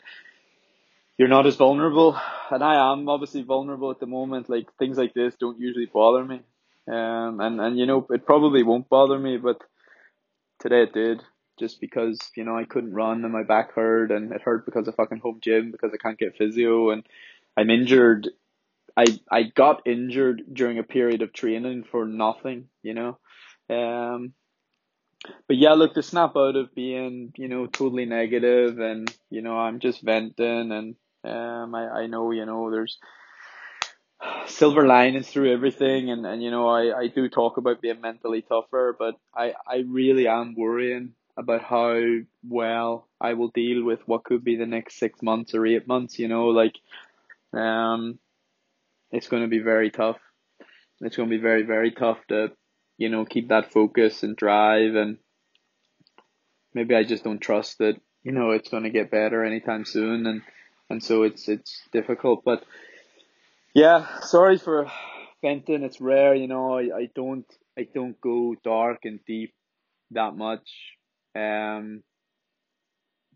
you're 1.18 1.28
not 1.28 1.46
as 1.46 1.56
vulnerable. 1.56 2.20
And 2.50 2.64
I 2.64 2.92
am 2.92 3.08
obviously 3.08 3.44
vulnerable 3.44 3.92
at 3.92 4.00
the 4.00 4.08
moment. 4.08 4.50
Like 4.50 4.68
things 4.80 4.98
like 4.98 5.14
this 5.14 5.36
don't 5.36 5.60
usually 5.60 5.86
bother 5.86 6.26
me. 6.26 6.42
Um, 6.88 7.40
and, 7.40 7.62
and 7.62 7.80
you 7.80 7.86
know, 7.86 8.08
it 8.10 8.26
probably 8.26 8.64
won't 8.64 8.90
bother 8.90 9.18
me, 9.18 9.38
but 9.38 9.62
today 10.60 10.84
it 10.84 10.94
did 10.94 11.24
just 11.64 11.80
because 11.80 12.20
you 12.36 12.44
know 12.44 12.58
I 12.58 12.66
couldn't 12.66 12.94
run 12.94 13.24
and 13.24 13.32
my 13.32 13.44
back 13.44 13.74
hurt 13.74 14.12
and 14.12 14.34
it 14.34 14.42
hurt 14.42 14.66
because 14.66 14.86
of 14.90 14.96
fucking 14.96 15.20
home 15.20 15.40
gym 15.42 15.72
because 15.72 15.92
I 15.94 15.98
can't 15.98 16.20
get 16.20 16.36
physio 16.36 16.90
and 16.90 17.06
I'm 17.56 17.70
injured. 17.70 18.30
I 18.98 19.06
I 19.32 19.44
got 19.44 19.88
injured 19.88 20.44
during 20.52 20.78
a 20.78 20.84
period 20.84 21.22
of 21.22 21.32
training 21.32 21.86
for 21.90 22.06
nothing, 22.06 22.68
you 22.82 22.94
know. 22.94 23.18
Um, 23.70 24.34
but 25.48 25.56
yeah, 25.56 25.72
look 25.72 25.94
to 25.94 26.04
snap 26.04 26.36
out 26.36 26.58
of 26.58 26.76
being 26.76 27.32
you 27.38 27.48
know 27.48 27.66
totally 27.66 28.06
negative 28.06 28.80
and 28.80 29.10
you 29.30 29.42
know 29.42 29.58
I'm 29.58 29.80
just 29.80 30.02
venting 30.02 30.72
and 30.74 30.96
um 31.24 31.74
I 31.74 31.84
I 32.02 32.08
know 32.08 32.32
you 32.32 32.46
know 32.46 32.72
there's 32.72 32.98
silver 34.48 34.86
linings 34.86 35.30
through 35.30 35.54
everything 35.54 36.12
and, 36.12 36.26
and 36.26 36.44
you 36.44 36.52
know 36.52 36.68
I, 36.68 36.84
I 37.04 37.08
do 37.08 37.30
talk 37.30 37.56
about 37.56 37.82
being 37.82 38.02
mentally 38.02 38.42
tougher 38.42 38.96
but 38.98 39.16
I, 39.34 39.54
I 39.66 39.84
really 39.88 40.28
am 40.28 40.56
worrying 40.56 41.14
about 41.38 41.64
how 41.64 42.00
well 42.48 43.08
I 43.20 43.34
will 43.34 43.50
deal 43.50 43.84
with 43.84 44.00
what 44.06 44.24
could 44.24 44.44
be 44.44 44.56
the 44.56 44.66
next 44.66 45.00
six 45.00 45.22
months 45.22 45.56
or 45.56 45.66
eight 45.66 45.88
months. 45.88 46.20
You 46.20 46.28
know, 46.28 46.48
like, 46.48 46.76
um, 47.54 48.20
it's 49.12 49.28
to 49.28 49.48
be 49.48 49.60
very 49.60 49.92
tough. 49.92 50.18
It's 51.02 51.16
to 51.16 51.26
be 51.26 51.38
very 51.38 51.64
very 51.64 51.92
tough 51.92 52.20
to, 52.30 52.52
you 52.98 53.10
know, 53.10 53.26
keep 53.26 53.50
that 53.50 53.72
focus 53.72 54.24
and 54.24 54.36
drive 54.36 54.96
and 54.96 55.18
maybe 56.74 56.96
I 56.96 57.04
just 57.04 57.24
don't 57.24 57.40
trust 57.40 57.80
that 57.80 58.00
you 58.24 58.32
know 58.32 58.52
it's 58.52 58.70
to 58.84 58.90
get 58.90 59.12
better 59.12 59.44
anytime 59.44 59.86
soon 59.86 60.26
and 60.26 60.42
and 60.90 61.04
so 61.04 61.24
it's 61.24 61.48
it's 61.48 61.82
difficult 61.92 62.44
but 62.44 62.64
yeah 63.74 64.20
sorry 64.22 64.58
for 64.58 64.88
venting 65.42 65.84
it's 65.84 66.02
rare 66.02 66.34
you 66.34 66.48
know 66.48 66.78
I, 66.78 66.82
I 66.82 67.10
don't 67.14 67.46
I 67.78 67.88
don't 67.94 68.20
go 68.20 68.56
dark 68.64 69.00
and 69.04 69.20
deep 69.26 69.54
that 70.12 70.36
much 70.36 70.70
um, 71.36 72.04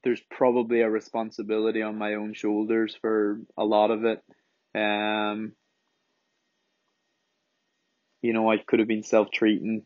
there's 0.03 0.21
probably 0.31 0.81
a 0.81 0.89
responsibility 0.89 1.81
on 1.81 1.97
my 1.97 2.15
own 2.15 2.33
shoulders 2.33 2.95
for 3.01 3.39
a 3.57 3.63
lot 3.63 3.91
of 3.91 4.05
it. 4.05 4.23
Um, 4.75 5.53
you 8.21 8.33
know, 8.33 8.49
I 8.49 8.57
could 8.57 8.79
have 8.79 8.87
been 8.87 9.03
self 9.03 9.29
treating. 9.31 9.83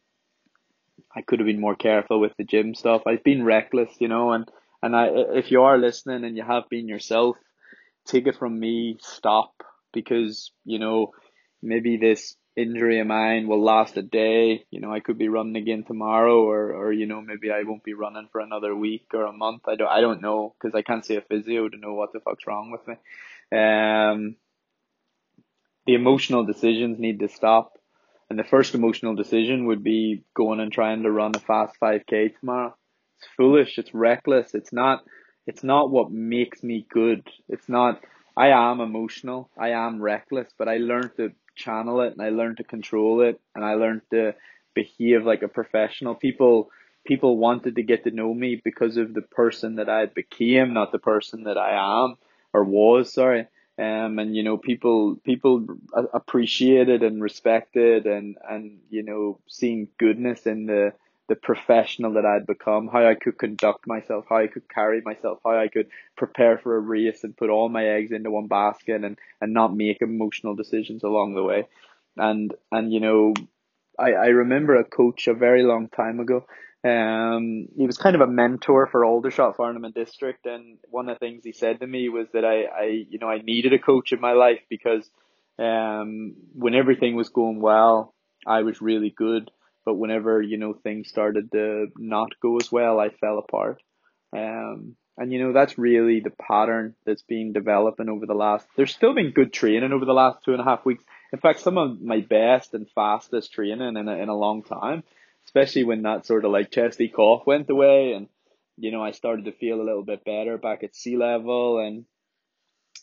I 1.15 1.21
could 1.21 1.39
have 1.39 1.45
been 1.47 1.59
more 1.59 1.75
careful 1.75 2.19
with 2.19 2.33
the 2.37 2.43
gym 2.43 2.73
stuff. 2.75 3.03
I've 3.05 3.23
been 3.23 3.43
reckless, 3.43 3.89
you 3.99 4.07
know, 4.07 4.31
and, 4.31 4.47
and 4.81 4.95
I, 4.95 5.07
if 5.35 5.51
you 5.51 5.63
are 5.63 5.77
listening 5.77 6.23
and 6.23 6.37
you 6.37 6.43
have 6.43 6.69
been 6.69 6.87
yourself, 6.87 7.35
take 8.05 8.27
it 8.27 8.37
from 8.37 8.57
me, 8.57 8.97
stop 9.01 9.53
because, 9.93 10.51
you 10.63 10.79
know, 10.79 11.11
maybe 11.61 11.97
this 11.97 12.35
injury 12.55 12.99
of 12.99 13.07
mine 13.07 13.47
will 13.47 13.63
last 13.63 13.97
a 13.97 14.01
day. 14.01 14.65
You 14.71 14.81
know, 14.81 14.93
I 14.93 14.99
could 14.99 15.17
be 15.17 15.29
running 15.29 15.55
again 15.55 15.83
tomorrow, 15.85 16.43
or 16.43 16.73
or 16.73 16.91
you 16.91 17.05
know 17.05 17.21
maybe 17.21 17.51
I 17.51 17.63
won't 17.63 17.83
be 17.83 17.93
running 17.93 18.27
for 18.31 18.41
another 18.41 18.75
week 18.75 19.07
or 19.13 19.25
a 19.25 19.31
month. 19.31 19.63
I 19.67 19.75
don't 19.75 19.87
I 19.87 20.01
don't 20.01 20.21
know 20.21 20.53
because 20.59 20.75
I 20.75 20.81
can't 20.81 21.05
see 21.05 21.15
a 21.15 21.21
physio 21.21 21.69
to 21.69 21.77
know 21.77 21.93
what 21.93 22.13
the 22.13 22.19
fuck's 22.19 22.47
wrong 22.47 22.71
with 22.71 22.87
me. 22.87 22.95
Um, 23.57 24.35
the 25.85 25.95
emotional 25.95 26.45
decisions 26.45 26.99
need 26.99 27.19
to 27.19 27.29
stop, 27.29 27.77
and 28.29 28.37
the 28.37 28.43
first 28.43 28.75
emotional 28.75 29.15
decision 29.15 29.65
would 29.67 29.83
be 29.83 30.23
going 30.35 30.59
and 30.59 30.71
trying 30.71 31.03
to 31.03 31.11
run 31.11 31.31
a 31.35 31.39
fast 31.39 31.75
five 31.79 32.01
k 32.07 32.29
tomorrow. 32.39 32.75
It's 33.17 33.27
foolish. 33.37 33.77
It's 33.77 33.93
reckless. 33.93 34.53
It's 34.53 34.73
not. 34.73 35.03
It's 35.47 35.63
not 35.63 35.89
what 35.89 36.11
makes 36.11 36.63
me 36.63 36.85
good. 36.89 37.27
It's 37.49 37.67
not. 37.67 38.01
I 38.37 38.49
am 38.49 38.79
emotional. 38.79 39.49
I 39.59 39.69
am 39.69 40.01
reckless, 40.01 40.47
but 40.57 40.67
I 40.69 40.77
learned 40.77 41.11
to 41.17 41.31
channel 41.55 42.01
it 42.01 42.13
and 42.13 42.21
I 42.21 42.29
learned 42.29 42.57
to 42.57 42.63
control 42.63 43.21
it 43.21 43.39
and 43.55 43.63
I 43.63 43.75
learned 43.75 44.01
to 44.11 44.35
behave 44.73 45.25
like 45.25 45.41
a 45.41 45.47
professional. 45.47 46.15
People 46.15 46.69
people 47.05 47.37
wanted 47.37 47.75
to 47.75 47.83
get 47.83 48.03
to 48.03 48.11
know 48.11 48.33
me 48.33 48.61
because 48.63 48.97
of 48.97 49.13
the 49.13 49.21
person 49.21 49.75
that 49.75 49.89
I 49.89 50.05
became, 50.05 50.73
not 50.73 50.91
the 50.91 50.99
person 50.99 51.43
that 51.43 51.57
I 51.57 52.05
am 52.05 52.15
or 52.53 52.63
was, 52.63 53.13
sorry. 53.13 53.47
Um, 53.77 54.19
and 54.19 54.35
you 54.35 54.43
know, 54.43 54.57
people 54.57 55.15
people 55.23 55.65
appreciated 56.13 57.03
and 57.03 57.21
respected 57.21 58.05
and 58.05 58.37
and 58.47 58.79
you 58.89 59.03
know, 59.03 59.39
seeing 59.47 59.87
goodness 59.97 60.45
in 60.45 60.65
the 60.65 60.93
the 61.31 61.35
professional 61.37 62.15
that 62.15 62.25
I'd 62.25 62.45
become, 62.45 62.89
how 62.89 63.07
I 63.07 63.15
could 63.15 63.37
conduct 63.37 63.87
myself, 63.87 64.25
how 64.27 64.35
I 64.35 64.47
could 64.47 64.67
carry 64.67 64.99
myself, 64.99 65.39
how 65.45 65.57
I 65.57 65.69
could 65.69 65.87
prepare 66.17 66.57
for 66.57 66.75
a 66.75 66.79
race 66.81 67.23
and 67.23 67.37
put 67.37 67.49
all 67.49 67.69
my 67.69 67.85
eggs 67.85 68.11
into 68.11 68.29
one 68.29 68.47
basket 68.47 69.05
and, 69.05 69.17
and 69.39 69.53
not 69.53 69.73
make 69.73 70.01
emotional 70.01 70.55
decisions 70.55 71.05
along 71.05 71.35
the 71.35 71.43
way. 71.43 71.69
And, 72.17 72.53
and, 72.69 72.91
you 72.91 72.99
know, 72.99 73.33
I, 73.97 74.11
I 74.11 74.25
remember 74.25 74.75
a 74.75 74.83
coach 74.83 75.27
a 75.27 75.33
very 75.33 75.63
long 75.63 75.87
time 75.87 76.19
ago. 76.19 76.45
Um, 76.83 77.69
he 77.77 77.85
was 77.85 77.97
kind 77.97 78.15
of 78.17 78.21
a 78.21 78.27
mentor 78.27 78.87
for 78.87 79.05
Aldershot 79.05 79.55
Farnham 79.55 79.89
District. 79.93 80.45
And 80.45 80.79
one 80.89 81.07
of 81.07 81.15
the 81.15 81.25
things 81.25 81.45
he 81.45 81.53
said 81.53 81.79
to 81.79 81.87
me 81.87 82.09
was 82.09 82.27
that 82.33 82.43
I, 82.43 82.63
I, 82.63 83.05
you 83.09 83.19
know, 83.19 83.29
I 83.29 83.37
needed 83.37 83.71
a 83.71 83.79
coach 83.79 84.11
in 84.11 84.19
my 84.19 84.33
life 84.33 84.59
because, 84.69 85.09
um, 85.57 86.33
when 86.55 86.75
everything 86.75 87.15
was 87.15 87.29
going 87.29 87.61
well, 87.61 88.13
I 88.45 88.63
was 88.63 88.81
really 88.81 89.13
good 89.15 89.49
but 89.85 89.95
whenever 89.95 90.41
you 90.41 90.57
know 90.57 90.73
things 90.73 91.09
started 91.09 91.51
to 91.51 91.87
not 91.97 92.39
go 92.41 92.57
as 92.57 92.71
well, 92.71 92.99
I 92.99 93.09
fell 93.09 93.39
apart. 93.39 93.81
Um, 94.35 94.95
and 95.17 95.31
you 95.31 95.39
know 95.39 95.53
that's 95.53 95.77
really 95.77 96.19
the 96.19 96.31
pattern 96.31 96.95
that's 97.05 97.21
been 97.21 97.53
developing 97.53 98.09
over 98.09 98.25
the 98.25 98.33
last. 98.33 98.65
There's 98.75 98.93
still 98.93 99.13
been 99.13 99.31
good 99.31 99.53
training 99.53 99.91
over 99.91 100.05
the 100.05 100.13
last 100.13 100.43
two 100.43 100.51
and 100.51 100.61
a 100.61 100.63
half 100.63 100.85
weeks. 100.85 101.03
In 101.33 101.39
fact, 101.39 101.59
some 101.59 101.77
of 101.77 102.01
my 102.01 102.21
best 102.21 102.73
and 102.73 102.89
fastest 102.95 103.53
training 103.53 103.97
in 103.97 104.07
a, 104.07 104.15
in 104.15 104.29
a 104.29 104.35
long 104.35 104.63
time, 104.63 105.03
especially 105.45 105.83
when 105.83 106.03
that 106.03 106.25
sort 106.25 106.45
of 106.45 106.51
like 106.51 106.71
chesty 106.71 107.09
cough 107.09 107.43
went 107.45 107.69
away, 107.69 108.13
and 108.13 108.27
you 108.77 108.91
know 108.91 109.03
I 109.03 109.11
started 109.11 109.45
to 109.45 109.51
feel 109.51 109.81
a 109.81 109.83
little 109.83 110.03
bit 110.03 110.25
better 110.25 110.57
back 110.57 110.83
at 110.83 110.95
sea 110.95 111.17
level, 111.17 111.79
and 111.79 112.05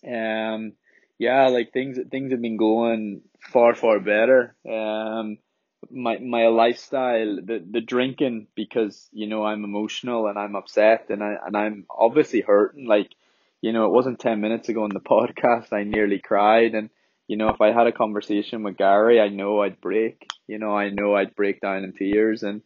um, 0.06 0.72
yeah, 1.18 1.48
like 1.48 1.72
things 1.72 1.98
things 2.10 2.32
have 2.32 2.40
been 2.40 2.56
going 2.56 3.22
far 3.52 3.74
far 3.74 4.00
better. 4.00 4.56
Um, 4.68 5.38
my 5.90 6.18
my 6.18 6.48
lifestyle 6.48 7.36
the 7.36 7.64
the 7.70 7.80
drinking 7.80 8.48
because 8.54 9.08
you 9.12 9.26
know 9.26 9.44
I'm 9.44 9.64
emotional 9.64 10.26
and 10.26 10.38
I'm 10.38 10.56
upset 10.56 11.06
and 11.08 11.22
I 11.22 11.36
and 11.44 11.56
I'm 11.56 11.86
obviously 11.90 12.40
hurting. 12.40 12.86
Like 12.86 13.10
you 13.60 13.72
know 13.72 13.86
it 13.86 13.92
wasn't 13.92 14.20
10 14.20 14.40
minutes 14.40 14.68
ago 14.68 14.84
in 14.84 14.92
the 14.92 15.00
podcast 15.00 15.72
I 15.72 15.84
nearly 15.84 16.18
cried. 16.18 16.74
And 16.74 16.90
you 17.26 17.36
know 17.36 17.48
if 17.50 17.60
I 17.60 17.72
had 17.72 17.86
a 17.86 17.92
conversation 17.92 18.62
with 18.62 18.76
Gary 18.76 19.20
I 19.20 19.28
know 19.28 19.62
I'd 19.62 19.80
break. 19.80 20.26
You 20.46 20.58
know 20.58 20.76
I 20.76 20.90
know 20.90 21.14
I'd 21.14 21.36
break 21.36 21.60
down 21.60 21.84
in 21.84 21.92
tears 21.92 22.42
and 22.42 22.62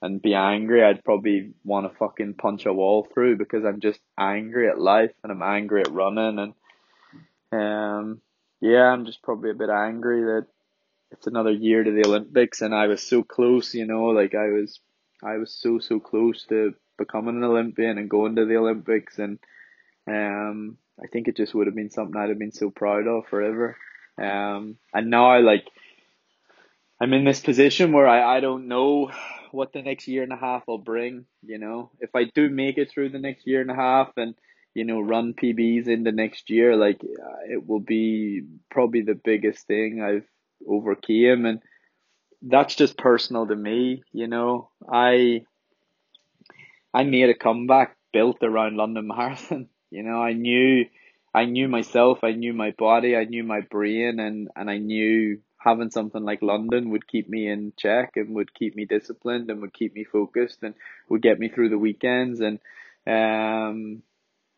and 0.00 0.20
be 0.20 0.34
angry. 0.34 0.84
I'd 0.84 1.04
probably 1.04 1.52
want 1.64 1.90
to 1.90 1.98
fucking 1.98 2.34
punch 2.34 2.66
a 2.66 2.72
wall 2.72 3.06
through 3.12 3.38
because 3.38 3.64
I'm 3.64 3.80
just 3.80 4.00
angry 4.18 4.68
at 4.68 4.78
life 4.78 5.12
and 5.22 5.32
I'm 5.32 5.42
angry 5.42 5.82
at 5.82 5.92
running. 5.92 6.38
And 6.38 6.54
um 7.52 8.20
yeah 8.60 8.84
I'm 8.84 9.04
just 9.04 9.22
probably 9.22 9.50
a 9.50 9.54
bit 9.54 9.68
angry 9.68 10.22
that 10.22 10.46
it's 11.14 11.26
another 11.26 11.50
year 11.50 11.82
to 11.82 11.90
the 11.90 12.06
Olympics, 12.06 12.60
and 12.60 12.74
I 12.74 12.86
was 12.88 13.02
so 13.02 13.22
close. 13.22 13.74
You 13.74 13.86
know, 13.86 14.06
like 14.06 14.34
I 14.34 14.48
was, 14.48 14.80
I 15.22 15.36
was 15.38 15.54
so 15.54 15.78
so 15.78 16.00
close 16.00 16.44
to 16.46 16.74
becoming 16.98 17.36
an 17.36 17.44
Olympian 17.44 17.98
and 17.98 18.10
going 18.10 18.36
to 18.36 18.44
the 18.44 18.56
Olympics, 18.56 19.18
and 19.18 19.38
um, 20.08 20.76
I 21.02 21.06
think 21.06 21.28
it 21.28 21.36
just 21.36 21.54
would 21.54 21.66
have 21.66 21.76
been 21.76 21.90
something 21.90 22.16
I'd 22.16 22.28
have 22.28 22.38
been 22.38 22.52
so 22.52 22.70
proud 22.70 23.06
of 23.06 23.26
forever. 23.26 23.76
Um, 24.20 24.76
and 24.92 25.10
now 25.10 25.30
I 25.30 25.40
like, 25.40 25.66
I'm 27.00 27.12
in 27.12 27.24
this 27.24 27.40
position 27.40 27.92
where 27.92 28.06
I 28.06 28.36
I 28.36 28.40
don't 28.40 28.68
know 28.68 29.10
what 29.50 29.72
the 29.72 29.82
next 29.82 30.08
year 30.08 30.24
and 30.24 30.32
a 30.32 30.36
half 30.36 30.66
will 30.66 30.78
bring. 30.78 31.26
You 31.42 31.58
know, 31.58 31.90
if 32.00 32.10
I 32.14 32.24
do 32.24 32.48
make 32.48 32.78
it 32.78 32.90
through 32.90 33.10
the 33.10 33.18
next 33.18 33.46
year 33.46 33.60
and 33.60 33.70
a 33.70 33.74
half, 33.74 34.10
and 34.16 34.34
you 34.74 34.84
know, 34.84 35.00
run 35.00 35.34
PBs 35.34 35.86
in 35.86 36.02
the 36.02 36.12
next 36.12 36.50
year, 36.50 36.76
like 36.76 37.00
uh, 37.02 37.52
it 37.52 37.66
will 37.66 37.80
be 37.80 38.42
probably 38.70 39.02
the 39.02 39.14
biggest 39.14 39.66
thing 39.68 40.02
I've 40.02 40.28
overcame, 40.68 41.46
and 41.46 41.60
that's 42.42 42.74
just 42.74 42.98
personal 42.98 43.46
to 43.46 43.56
me. 43.56 44.02
You 44.12 44.28
know, 44.28 44.70
I 44.88 45.44
I 46.92 47.04
made 47.04 47.28
a 47.28 47.34
comeback 47.34 47.96
built 48.12 48.38
around 48.42 48.76
London 48.76 49.06
Marathon. 49.08 49.68
You 49.90 50.02
know, 50.02 50.22
I 50.22 50.32
knew 50.32 50.86
I 51.34 51.46
knew 51.46 51.68
myself, 51.68 52.22
I 52.22 52.32
knew 52.32 52.52
my 52.52 52.70
body, 52.72 53.16
I 53.16 53.24
knew 53.24 53.44
my 53.44 53.60
brain, 53.60 54.20
and 54.20 54.48
and 54.56 54.70
I 54.70 54.78
knew 54.78 55.40
having 55.58 55.90
something 55.90 56.22
like 56.22 56.42
London 56.42 56.90
would 56.90 57.08
keep 57.08 57.28
me 57.28 57.48
in 57.48 57.72
check 57.78 58.12
and 58.16 58.34
would 58.34 58.52
keep 58.54 58.76
me 58.76 58.84
disciplined 58.84 59.50
and 59.50 59.60
would 59.62 59.72
keep 59.72 59.94
me 59.94 60.04
focused 60.04 60.62
and 60.62 60.74
would 61.08 61.22
get 61.22 61.38
me 61.38 61.48
through 61.48 61.70
the 61.70 61.78
weekends 61.78 62.40
and 62.40 62.58
um 63.06 64.02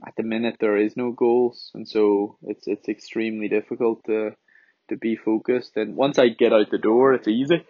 at 0.07 0.14
the 0.16 0.23
minute 0.23 0.57
there 0.61 0.77
is 0.77 0.97
no 0.97 1.12
goals 1.12 1.71
and 1.75 1.88
so 1.88 2.37
it's 2.42 2.66
it's 2.66 2.88
extremely 2.88 3.49
difficult 3.49 4.05
to 4.05 4.33
to 4.88 4.96
be 4.96 5.16
focused. 5.16 5.77
And 5.77 5.96
once 5.96 6.18
I 6.18 6.29
get 6.29 6.53
out 6.53 6.70
the 6.70 6.79
door 6.79 7.14
it's 7.14 7.29
easy. 7.29 7.64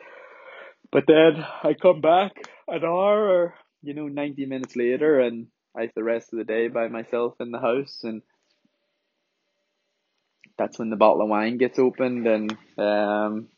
But 0.93 1.05
then 1.07 1.45
I 1.63 1.75
come 1.75 2.01
back 2.01 2.33
an 2.69 2.85
hour 2.85 3.29
or 3.29 3.55
you 3.83 3.95
know 3.95 4.09
90 4.09 4.47
minutes 4.47 4.77
later 4.77 5.21
and 5.21 5.49
I 5.77 5.83
have 5.83 5.95
the 5.95 6.05
rest 6.05 6.33
of 6.33 6.39
the 6.39 6.45
day 6.45 6.69
by 6.69 6.89
myself 6.89 7.35
in 7.41 7.51
the 7.51 7.61
house. 7.61 8.01
And 8.03 8.23
that's 10.57 10.79
when 10.79 10.91
the 10.91 10.97
bottle 10.97 11.23
of 11.23 11.29
wine 11.29 11.59
gets 11.59 11.79
opened. 11.79 12.27
And 12.27 12.57
um 12.79 13.49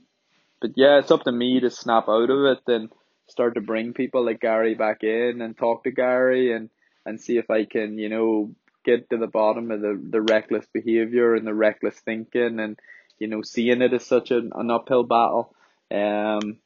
but 0.60 0.72
yeah 0.74 0.98
it's 0.98 1.10
up 1.10 1.22
to 1.24 1.32
me 1.32 1.60
to 1.60 1.70
snap 1.70 2.08
out 2.08 2.30
of 2.30 2.44
it 2.44 2.62
and 2.66 2.90
start 3.28 3.54
to 3.54 3.60
bring 3.60 3.92
people 3.92 4.24
like 4.24 4.40
Gary 4.40 4.74
back 4.74 5.02
in 5.02 5.40
and 5.40 5.56
talk 5.56 5.84
to 5.84 5.90
Gary 5.90 6.52
and 6.52 6.70
and 7.04 7.20
see 7.20 7.38
if 7.38 7.50
I 7.50 7.64
can 7.64 7.98
you 7.98 8.08
know 8.08 8.54
get 8.84 9.10
to 9.10 9.18
the 9.18 9.26
bottom 9.26 9.70
of 9.70 9.80
the 9.80 10.00
the 10.10 10.20
reckless 10.20 10.66
behavior 10.72 11.34
and 11.34 11.46
the 11.46 11.54
reckless 11.54 11.98
thinking 12.00 12.58
and 12.58 12.78
you 13.18 13.26
know 13.26 13.42
seeing 13.42 13.82
it 13.82 13.92
as 13.92 14.06
such 14.06 14.30
an, 14.30 14.50
an 14.54 14.70
uphill 14.70 15.04
battle 15.04 15.54
um 15.92 16.58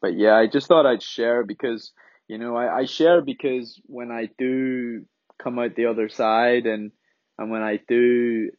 but 0.00 0.16
yeah 0.16 0.34
I 0.34 0.46
just 0.46 0.66
thought 0.66 0.86
I'd 0.86 1.02
share 1.02 1.44
because 1.44 1.92
you 2.28 2.38
know 2.38 2.56
I, 2.56 2.80
I 2.80 2.84
share 2.84 3.22
because 3.22 3.80
when 3.86 4.10
I 4.10 4.28
do 4.38 5.04
come 5.42 5.58
out 5.58 5.74
the 5.76 5.86
other 5.86 6.08
side 6.08 6.66
and 6.66 6.92
and 7.38 7.50
when 7.50 7.62
I 7.62 7.80
do, 7.88 8.50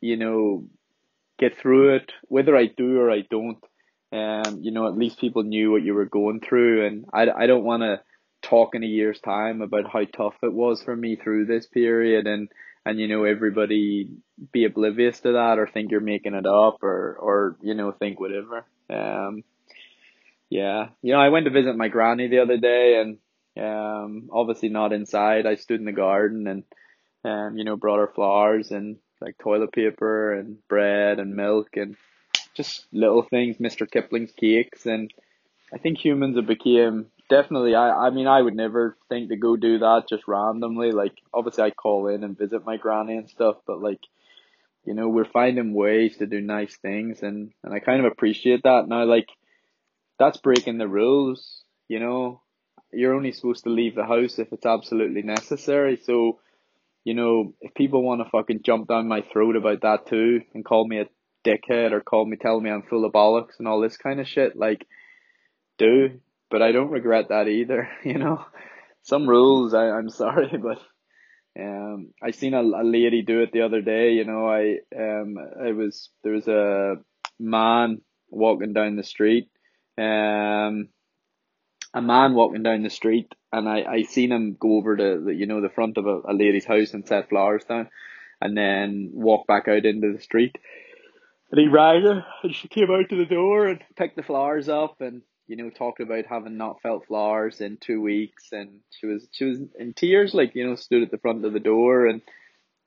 you 0.00 0.16
know, 0.16 0.64
get 1.38 1.58
through 1.58 1.96
it, 1.96 2.12
whether 2.24 2.56
I 2.56 2.66
do 2.66 2.98
or 2.98 3.10
I 3.10 3.22
don't, 3.30 3.58
um, 4.12 4.58
you 4.60 4.70
know, 4.70 4.86
at 4.86 4.96
least 4.96 5.18
people 5.20 5.42
knew 5.42 5.70
what 5.70 5.82
you 5.82 5.94
were 5.94 6.06
going 6.06 6.40
through. 6.40 6.86
And 6.86 7.04
I, 7.12 7.28
I 7.30 7.46
don't 7.46 7.64
want 7.64 7.82
to 7.82 8.00
talk 8.42 8.74
in 8.74 8.84
a 8.84 8.86
year's 8.86 9.20
time 9.20 9.62
about 9.62 9.90
how 9.90 10.04
tough 10.04 10.34
it 10.42 10.52
was 10.52 10.82
for 10.82 10.94
me 10.94 11.16
through 11.16 11.46
this 11.46 11.66
period 11.66 12.26
and, 12.26 12.48
and, 12.88 12.98
you 12.98 13.06
know, 13.06 13.24
everybody 13.24 14.08
be 14.50 14.64
oblivious 14.64 15.20
to 15.20 15.32
that 15.32 15.58
or 15.58 15.66
think 15.66 15.90
you're 15.90 16.00
making 16.00 16.32
it 16.32 16.46
up 16.46 16.82
or, 16.82 17.16
or, 17.20 17.56
you 17.60 17.74
know, 17.74 17.92
think 17.92 18.18
whatever. 18.18 18.64
Um, 18.88 19.44
yeah, 20.48 20.88
you 21.02 21.12
know, 21.12 21.20
I 21.20 21.28
went 21.28 21.44
to 21.44 21.50
visit 21.50 21.76
my 21.76 21.88
granny 21.88 22.28
the 22.28 22.38
other 22.38 22.56
day 22.56 22.98
and, 22.98 23.18
um, 23.62 24.30
obviously 24.32 24.70
not 24.70 24.94
inside. 24.94 25.44
I 25.44 25.56
stood 25.56 25.80
in 25.80 25.84
the 25.84 25.92
garden 25.92 26.46
and, 26.46 26.64
um, 27.24 27.58
you 27.58 27.64
know, 27.64 27.76
brought 27.76 27.98
her 27.98 28.10
flowers 28.14 28.70
and 28.70 28.96
like 29.20 29.36
toilet 29.36 29.72
paper 29.72 30.32
and 30.32 30.56
bread 30.66 31.18
and 31.18 31.36
milk 31.36 31.76
and 31.76 31.94
just 32.54 32.86
little 32.90 33.22
things, 33.22 33.58
Mr. 33.58 33.90
Kipling's 33.90 34.32
cakes. 34.32 34.86
And 34.86 35.12
I 35.74 35.76
think 35.76 35.98
humans 35.98 36.36
have 36.36 36.46
became 36.46 37.08
definitely, 37.28 37.74
I, 37.74 38.06
I 38.06 38.10
mean, 38.10 38.26
I 38.26 38.40
would 38.40 38.56
never 38.56 38.96
think 39.08 39.28
to 39.28 39.36
go 39.36 39.56
do 39.56 39.78
that 39.78 40.04
just 40.08 40.26
randomly. 40.26 40.92
Like, 40.92 41.14
obviously, 41.32 41.64
I 41.64 41.70
call 41.70 42.08
in 42.08 42.24
and 42.24 42.36
visit 42.38 42.64
my 42.64 42.76
granny 42.76 43.16
and 43.16 43.28
stuff, 43.28 43.56
but 43.66 43.80
like, 43.80 44.00
you 44.84 44.94
know, 44.94 45.08
we're 45.08 45.24
finding 45.24 45.74
ways 45.74 46.16
to 46.18 46.26
do 46.26 46.40
nice 46.40 46.76
things 46.76 47.22
and, 47.22 47.52
and 47.62 47.74
I 47.74 47.78
kind 47.78 48.04
of 48.04 48.10
appreciate 48.10 48.62
that. 48.62 48.88
Now, 48.88 49.04
like, 49.04 49.28
that's 50.18 50.38
breaking 50.38 50.78
the 50.78 50.88
rules, 50.88 51.62
you 51.88 52.00
know, 52.00 52.40
you're 52.92 53.14
only 53.14 53.32
supposed 53.32 53.64
to 53.64 53.70
leave 53.70 53.94
the 53.94 54.06
house 54.06 54.38
if 54.38 54.52
it's 54.52 54.66
absolutely 54.66 55.22
necessary. 55.22 56.00
So, 56.02 56.40
you 57.04 57.14
know, 57.14 57.54
if 57.60 57.74
people 57.74 58.02
want 58.02 58.22
to 58.22 58.30
fucking 58.30 58.62
jump 58.64 58.88
down 58.88 59.08
my 59.08 59.22
throat 59.32 59.56
about 59.56 59.82
that 59.82 60.06
too 60.06 60.42
and 60.54 60.64
call 60.64 60.86
me 60.86 61.00
a 61.00 61.06
dickhead 61.46 61.92
or 61.92 62.00
call 62.00 62.24
me, 62.24 62.36
tell 62.36 62.60
me 62.60 62.70
I'm 62.70 62.82
full 62.82 63.04
of 63.04 63.12
bollocks 63.12 63.58
and 63.58 63.68
all 63.68 63.80
this 63.80 63.96
kind 63.96 64.20
of 64.20 64.28
shit, 64.28 64.56
like, 64.56 64.86
do. 65.78 66.20
But 66.50 66.62
I 66.62 66.72
don't 66.72 66.90
regret 66.90 67.28
that 67.28 67.48
either, 67.48 67.88
you 68.04 68.18
know. 68.18 68.44
Some 69.02 69.28
rules, 69.28 69.74
I, 69.74 69.90
I'm 69.90 70.10
sorry, 70.10 70.52
but 70.62 70.80
um, 71.58 72.12
I 72.22 72.32
seen 72.32 72.54
a, 72.54 72.60
a 72.60 72.84
lady 72.84 73.22
do 73.22 73.40
it 73.42 73.52
the 73.52 73.62
other 73.62 73.80
day. 73.80 74.12
You 74.12 74.24
know, 74.24 74.48
I 74.48 74.78
um, 74.96 75.36
I 75.38 75.72
was 75.72 76.10
there 76.22 76.32
was 76.32 76.48
a 76.48 76.96
man 77.38 78.02
walking 78.30 78.72
down 78.72 78.96
the 78.96 79.02
street, 79.02 79.48
um, 79.96 80.88
a 81.94 82.02
man 82.02 82.34
walking 82.34 82.62
down 82.62 82.82
the 82.82 82.90
street 82.90 83.34
and 83.52 83.68
I, 83.68 83.82
I 83.82 84.02
seen 84.02 84.30
him 84.30 84.56
go 84.58 84.76
over 84.76 84.96
to 84.96 85.22
the, 85.24 85.34
you 85.34 85.46
know, 85.46 85.60
the 85.60 85.70
front 85.70 85.96
of 85.96 86.06
a, 86.06 86.20
a 86.28 86.34
lady's 86.34 86.66
house 86.66 86.92
and 86.92 87.06
set 87.06 87.28
flowers 87.28 87.64
down 87.64 87.88
and 88.40 88.56
then 88.56 89.10
walk 89.14 89.46
back 89.46 89.68
out 89.68 89.84
into 89.84 90.12
the 90.12 90.22
street. 90.22 90.56
And 91.50 91.60
he 91.60 91.68
rang 91.68 92.02
her 92.02 92.24
and 92.42 92.54
she 92.54 92.68
came 92.68 92.90
out 92.90 93.08
to 93.08 93.16
the 93.16 93.24
door 93.24 93.66
and 93.66 93.80
picked 93.96 94.16
the 94.16 94.22
flowers 94.22 94.68
up 94.68 95.00
and, 95.00 95.22
you 95.48 95.56
know, 95.56 95.70
talked 95.70 96.00
about 96.00 96.26
having 96.26 96.56
not 96.56 96.82
felt 96.82 97.06
flowers 97.06 97.60
in 97.60 97.78
two 97.78 98.00
weeks 98.00 98.52
and 98.52 98.80
she 98.90 99.06
was 99.06 99.26
she 99.32 99.44
was 99.44 99.58
in 99.78 99.94
tears, 99.94 100.34
like, 100.34 100.54
you 100.54 100.66
know, 100.66 100.76
stood 100.76 101.02
at 101.02 101.10
the 101.10 101.18
front 101.18 101.44
of 101.44 101.52
the 101.52 101.60
door 101.60 102.06
and 102.06 102.20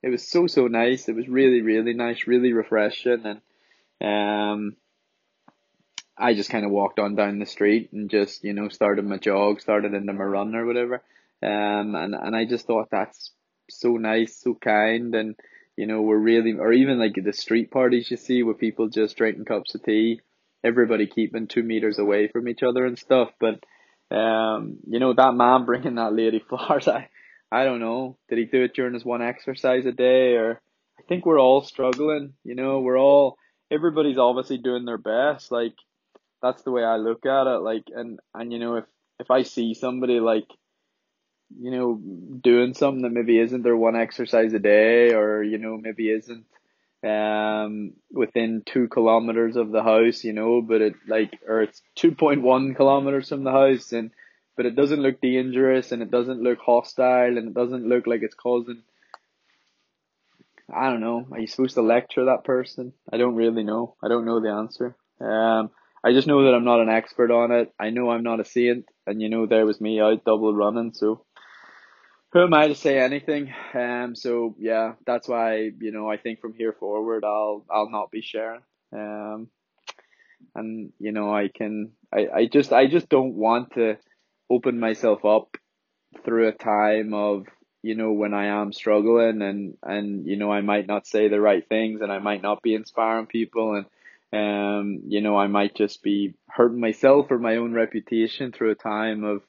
it 0.03 0.09
was 0.09 0.27
so 0.27 0.47
so 0.47 0.67
nice. 0.67 1.09
It 1.09 1.15
was 1.15 1.27
really, 1.27 1.61
really 1.61 1.93
nice, 1.93 2.27
really 2.27 2.53
refreshing 2.53 3.25
and 3.25 3.41
um 3.99 4.75
I 6.17 6.35
just 6.35 6.51
kind 6.51 6.65
of 6.65 6.71
walked 6.71 6.99
on 6.99 7.15
down 7.15 7.39
the 7.39 7.47
street 7.47 7.91
and 7.93 8.09
just, 8.09 8.43
you 8.43 8.53
know, 8.53 8.69
started 8.69 9.05
my 9.05 9.17
jog, 9.17 9.59
started 9.59 9.95
into 9.95 10.13
my 10.13 10.23
run 10.23 10.55
or 10.55 10.67
whatever. 10.67 11.01
Um, 11.41 11.95
and, 11.95 12.13
and 12.13 12.35
I 12.35 12.45
just 12.45 12.67
thought 12.67 12.89
that's 12.91 13.31
so 13.71 13.93
nice, 13.97 14.35
so 14.39 14.53
kind. 14.53 15.15
And, 15.15 15.35
you 15.75 15.87
know, 15.87 16.03
we're 16.03 16.17
really, 16.17 16.53
or 16.53 16.71
even 16.71 16.99
like 16.99 17.15
the 17.15 17.33
street 17.33 17.71
parties 17.71 18.11
you 18.11 18.17
see 18.17 18.43
with 18.43 18.59
people 18.59 18.87
just 18.87 19.17
drinking 19.17 19.45
cups 19.45 19.73
of 19.73 19.83
tea, 19.83 20.21
everybody 20.63 21.07
keeping 21.07 21.47
two 21.47 21.63
meters 21.63 21.99
away 21.99 22.27
from 22.27 22.47
each 22.47 22.63
other 22.63 22.85
and 22.85 22.97
stuff. 22.97 23.29
But, 23.39 23.63
um, 24.15 24.77
you 24.87 24.99
know, 24.99 25.13
that 25.13 25.33
man 25.33 25.65
bringing 25.65 25.95
that 25.95 26.13
lady 26.13 26.43
flowers, 26.47 26.87
I, 26.87 27.09
I 27.51 27.63
don't 27.63 27.79
know. 27.79 28.17
Did 28.29 28.39
he 28.39 28.45
do 28.45 28.63
it 28.63 28.73
during 28.73 28.93
his 28.93 29.05
one 29.05 29.21
exercise 29.21 29.85
a 29.85 29.91
day 29.91 30.35
or 30.35 30.61
I 30.99 31.03
think 31.07 31.25
we're 31.25 31.39
all 31.39 31.61
struggling, 31.61 32.33
you 32.43 32.55
know, 32.55 32.79
we're 32.79 32.99
all, 32.99 33.37
everybody's 33.71 34.17
obviously 34.17 34.57
doing 34.57 34.85
their 34.85 34.99
best. 34.99 35.51
Like, 35.51 35.73
that's 36.41 36.63
the 36.63 36.71
way 36.71 36.83
I 36.83 36.97
look 36.97 37.25
at 37.25 37.47
it. 37.47 37.61
Like, 37.61 37.83
and 37.93 38.19
and 38.33 38.51
you 38.51 38.59
know, 38.59 38.75
if 38.75 38.85
if 39.19 39.31
I 39.31 39.43
see 39.43 39.73
somebody 39.73 40.19
like, 40.19 40.47
you 41.59 41.71
know, 41.71 42.01
doing 42.41 42.73
something 42.73 43.03
that 43.03 43.11
maybe 43.11 43.39
isn't 43.39 43.61
their 43.61 43.77
one 43.77 43.95
exercise 43.95 44.53
a 44.53 44.59
day, 44.59 45.13
or 45.13 45.43
you 45.43 45.57
know, 45.57 45.77
maybe 45.77 46.09
isn't 46.09 46.45
um 47.03 47.93
within 48.11 48.61
two 48.65 48.87
kilometers 48.87 49.55
of 49.55 49.71
the 49.71 49.83
house, 49.83 50.23
you 50.23 50.33
know, 50.33 50.61
but 50.61 50.81
it 50.81 50.93
like 51.07 51.31
or 51.47 51.61
it's 51.61 51.81
two 51.95 52.11
point 52.11 52.41
one 52.41 52.75
kilometers 52.75 53.29
from 53.29 53.43
the 53.43 53.51
house, 53.51 53.91
and 53.91 54.11
but 54.55 54.65
it 54.65 54.75
doesn't 54.75 55.01
look 55.01 55.19
dangerous, 55.21 55.91
and 55.91 56.01
it 56.01 56.11
doesn't 56.11 56.43
look 56.43 56.59
hostile, 56.59 57.37
and 57.37 57.47
it 57.49 57.53
doesn't 57.53 57.87
look 57.87 58.05
like 58.05 58.21
it's 58.21 58.35
causing. 58.35 58.83
I 60.73 60.89
don't 60.89 61.01
know. 61.01 61.27
Are 61.31 61.39
you 61.39 61.47
supposed 61.47 61.75
to 61.75 61.81
lecture 61.81 62.25
that 62.25 62.43
person? 62.43 62.93
I 63.11 63.17
don't 63.17 63.35
really 63.35 63.63
know. 63.63 63.95
I 64.01 64.07
don't 64.07 64.25
know 64.25 64.39
the 64.39 64.51
answer. 64.51 64.95
Um, 65.19 65.71
I 66.03 66.13
just 66.13 66.27
know 66.27 66.43
that 66.45 66.53
I'm 66.53 66.63
not 66.63 66.79
an 66.79 66.89
expert 66.89 67.31
on 67.31 67.51
it. 67.51 67.73
I 67.79 67.89
know 67.89 68.09
I'm 68.09 68.23
not 68.23 68.39
a 68.39 68.45
saint, 68.45 68.85
and 69.05 69.21
you 69.21 69.29
know 69.29 69.45
there 69.45 69.65
was 69.65 69.81
me 69.81 69.99
out 69.99 70.23
double 70.23 70.53
running. 70.53 70.93
So 70.93 71.25
who 72.33 72.43
am 72.43 72.53
I 72.53 72.67
to 72.67 72.75
say 72.75 72.99
anything? 72.99 73.53
Um. 73.73 74.15
So 74.15 74.55
yeah, 74.59 74.93
that's 75.05 75.27
why 75.27 75.71
you 75.79 75.91
know 75.91 76.09
I 76.09 76.17
think 76.17 76.39
from 76.41 76.53
here 76.53 76.73
forward 76.73 77.23
I'll 77.23 77.65
I'll 77.69 77.89
not 77.89 78.11
be 78.11 78.21
sharing. 78.21 78.61
Um. 78.93 79.49
And 80.55 80.91
you 80.99 81.11
know 81.11 81.33
I 81.33 81.49
can 81.49 81.91
I 82.13 82.27
I 82.33 82.45
just 82.45 82.73
I 82.73 82.87
just 82.87 83.09
don't 83.09 83.35
want 83.35 83.73
to 83.75 83.97
open 84.49 84.79
myself 84.79 85.23
up 85.23 85.55
through 86.25 86.47
a 86.47 86.51
time 86.53 87.13
of 87.13 87.45
you 87.83 87.95
know 87.95 88.11
when 88.11 88.33
I 88.33 88.47
am 88.47 88.73
struggling 88.73 89.41
and 89.41 89.77
and 89.83 90.25
you 90.25 90.37
know 90.37 90.51
I 90.51 90.61
might 90.61 90.87
not 90.87 91.07
say 91.07 91.27
the 91.27 91.39
right 91.39 91.67
things 91.67 92.01
and 92.01 92.11
I 92.11 92.19
might 92.19 92.41
not 92.41 92.61
be 92.61 92.75
inspiring 92.75 93.27
people 93.27 93.75
and 93.75 93.85
um, 94.33 95.01
you 95.07 95.21
know, 95.21 95.37
I 95.37 95.47
might 95.47 95.75
just 95.75 96.01
be 96.03 96.35
hurting 96.47 96.79
myself 96.79 97.31
or 97.31 97.37
my 97.39 97.57
own 97.57 97.73
reputation 97.73 98.51
through 98.51 98.71
a 98.71 98.75
time 98.75 99.23
of 99.25 99.41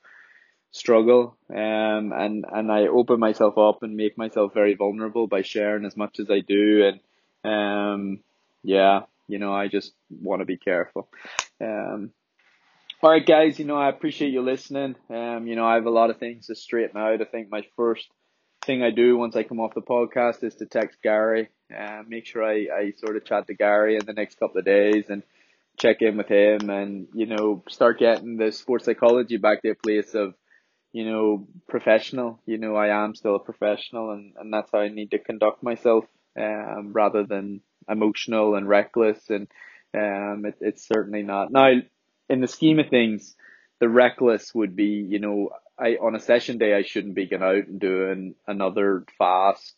struggle. 0.73 1.37
Um, 1.51 2.13
and, 2.13 2.45
and 2.51 2.73
I 2.73 2.89
open 2.89 3.21
myself 3.21 3.57
up 3.59 3.83
and 3.83 3.97
make 3.97 4.19
myself 4.19 4.53
very 4.55 4.75
vulnerable 4.75 5.27
by 5.29 5.43
sharing 5.43 5.85
as 5.85 5.97
much 5.97 6.19
as 6.19 6.31
I 6.31 6.41
do. 6.41 6.91
And, 7.45 7.53
um, 7.53 8.21
yeah, 8.63 9.03
you 9.29 9.39
know, 9.39 9.53
I 9.53 9.69
just 9.69 9.93
want 10.11 10.41
to 10.41 10.47
be 10.47 10.57
careful. 10.57 11.09
Um, 11.61 12.11
all 13.03 13.11
right, 13.11 13.27
guys, 13.27 13.59
you 13.59 13.65
know, 13.65 13.77
I 13.77 13.89
appreciate 13.89 14.33
you 14.33 14.43
listening. 14.43 14.97
Um, 15.11 15.47
you 15.47 15.57
know, 15.57 15.67
I 15.67 15.75
have 15.75 15.87
a 15.87 15.91
lot 15.91 16.11
of 16.11 16.19
things 16.19 16.47
to 16.47 16.55
straighten 16.55 16.97
out. 16.97 17.21
I 17.21 17.25
think 17.25 17.51
my 17.51 17.63
first 17.77 18.09
thing 18.65 18.83
I 18.83 18.91
do 18.91 19.17
once 19.17 19.35
I 19.35 19.43
come 19.43 19.59
off 19.61 19.75
the 19.75 19.83
podcast 19.83 20.45
is 20.45 20.55
to 20.57 20.67
text 20.67 21.03
Gary, 21.03 21.49
uh, 21.77 22.03
make 22.07 22.27
sure 22.27 22.45
I, 22.45 22.69
I 22.73 22.93
sort 22.97 23.17
of 23.17 23.25
chat 23.25 23.49
to 23.49 23.55
Gary 23.55 23.97
in 23.97 24.07
the 24.07 24.13
next 24.13 24.39
couple 24.39 24.59
of 24.59 24.65
days 24.65 25.07
and 25.09 25.25
check 25.79 25.97
in 26.01 26.17
with 26.17 26.29
him 26.29 26.71
and, 26.71 27.09
you 27.13 27.27
know, 27.27 27.65
start 27.69 27.99
getting 27.99 28.37
the 28.37 28.53
sports 28.53 28.85
psychology 28.85 29.37
back 29.37 29.63
to 29.63 29.71
a 29.71 29.75
place 29.75 30.15
of, 30.15 30.35
you 30.93 31.05
know, 31.11 31.47
professional. 31.69 32.41
You 32.47 32.59
know, 32.59 32.77
I 32.77 33.05
am 33.05 33.15
still 33.15 33.37
a 33.37 33.41
professional 33.41 34.11
and, 34.13 34.35
and 34.39 34.53
that's 34.53 34.71
how 34.73 34.81
I 34.81 34.89
need 34.89 35.11
to 35.13 35.19
conduct 35.19 35.63
myself, 35.63 36.05
um, 36.39 36.93
rather 36.93 37.25
than 37.25 37.61
emotional 37.89 38.55
and 38.55 38.69
reckless 38.69 39.31
and, 39.31 39.49
um, 39.95 40.45
it, 40.47 40.57
it's 40.61 40.87
certainly 40.87 41.23
not. 41.23 41.51
Now, 41.53 41.71
in 42.29 42.41
the 42.41 42.49
scheme 42.49 42.79
of 42.79 42.89
things, 42.89 43.35
the 43.81 43.89
reckless 43.89 44.55
would 44.55 44.77
be, 44.77 45.07
you 45.09 45.19
know, 45.19 45.51
I 45.79 45.97
on 46.01 46.15
a 46.15 46.21
session 46.21 46.59
day 46.59 46.75
I 46.75 46.83
shouldn't 46.83 47.15
be 47.15 47.27
going 47.27 47.43
out 47.43 47.67
and 47.67 47.81
doing 47.81 48.35
another 48.47 49.05
fast 49.19 49.75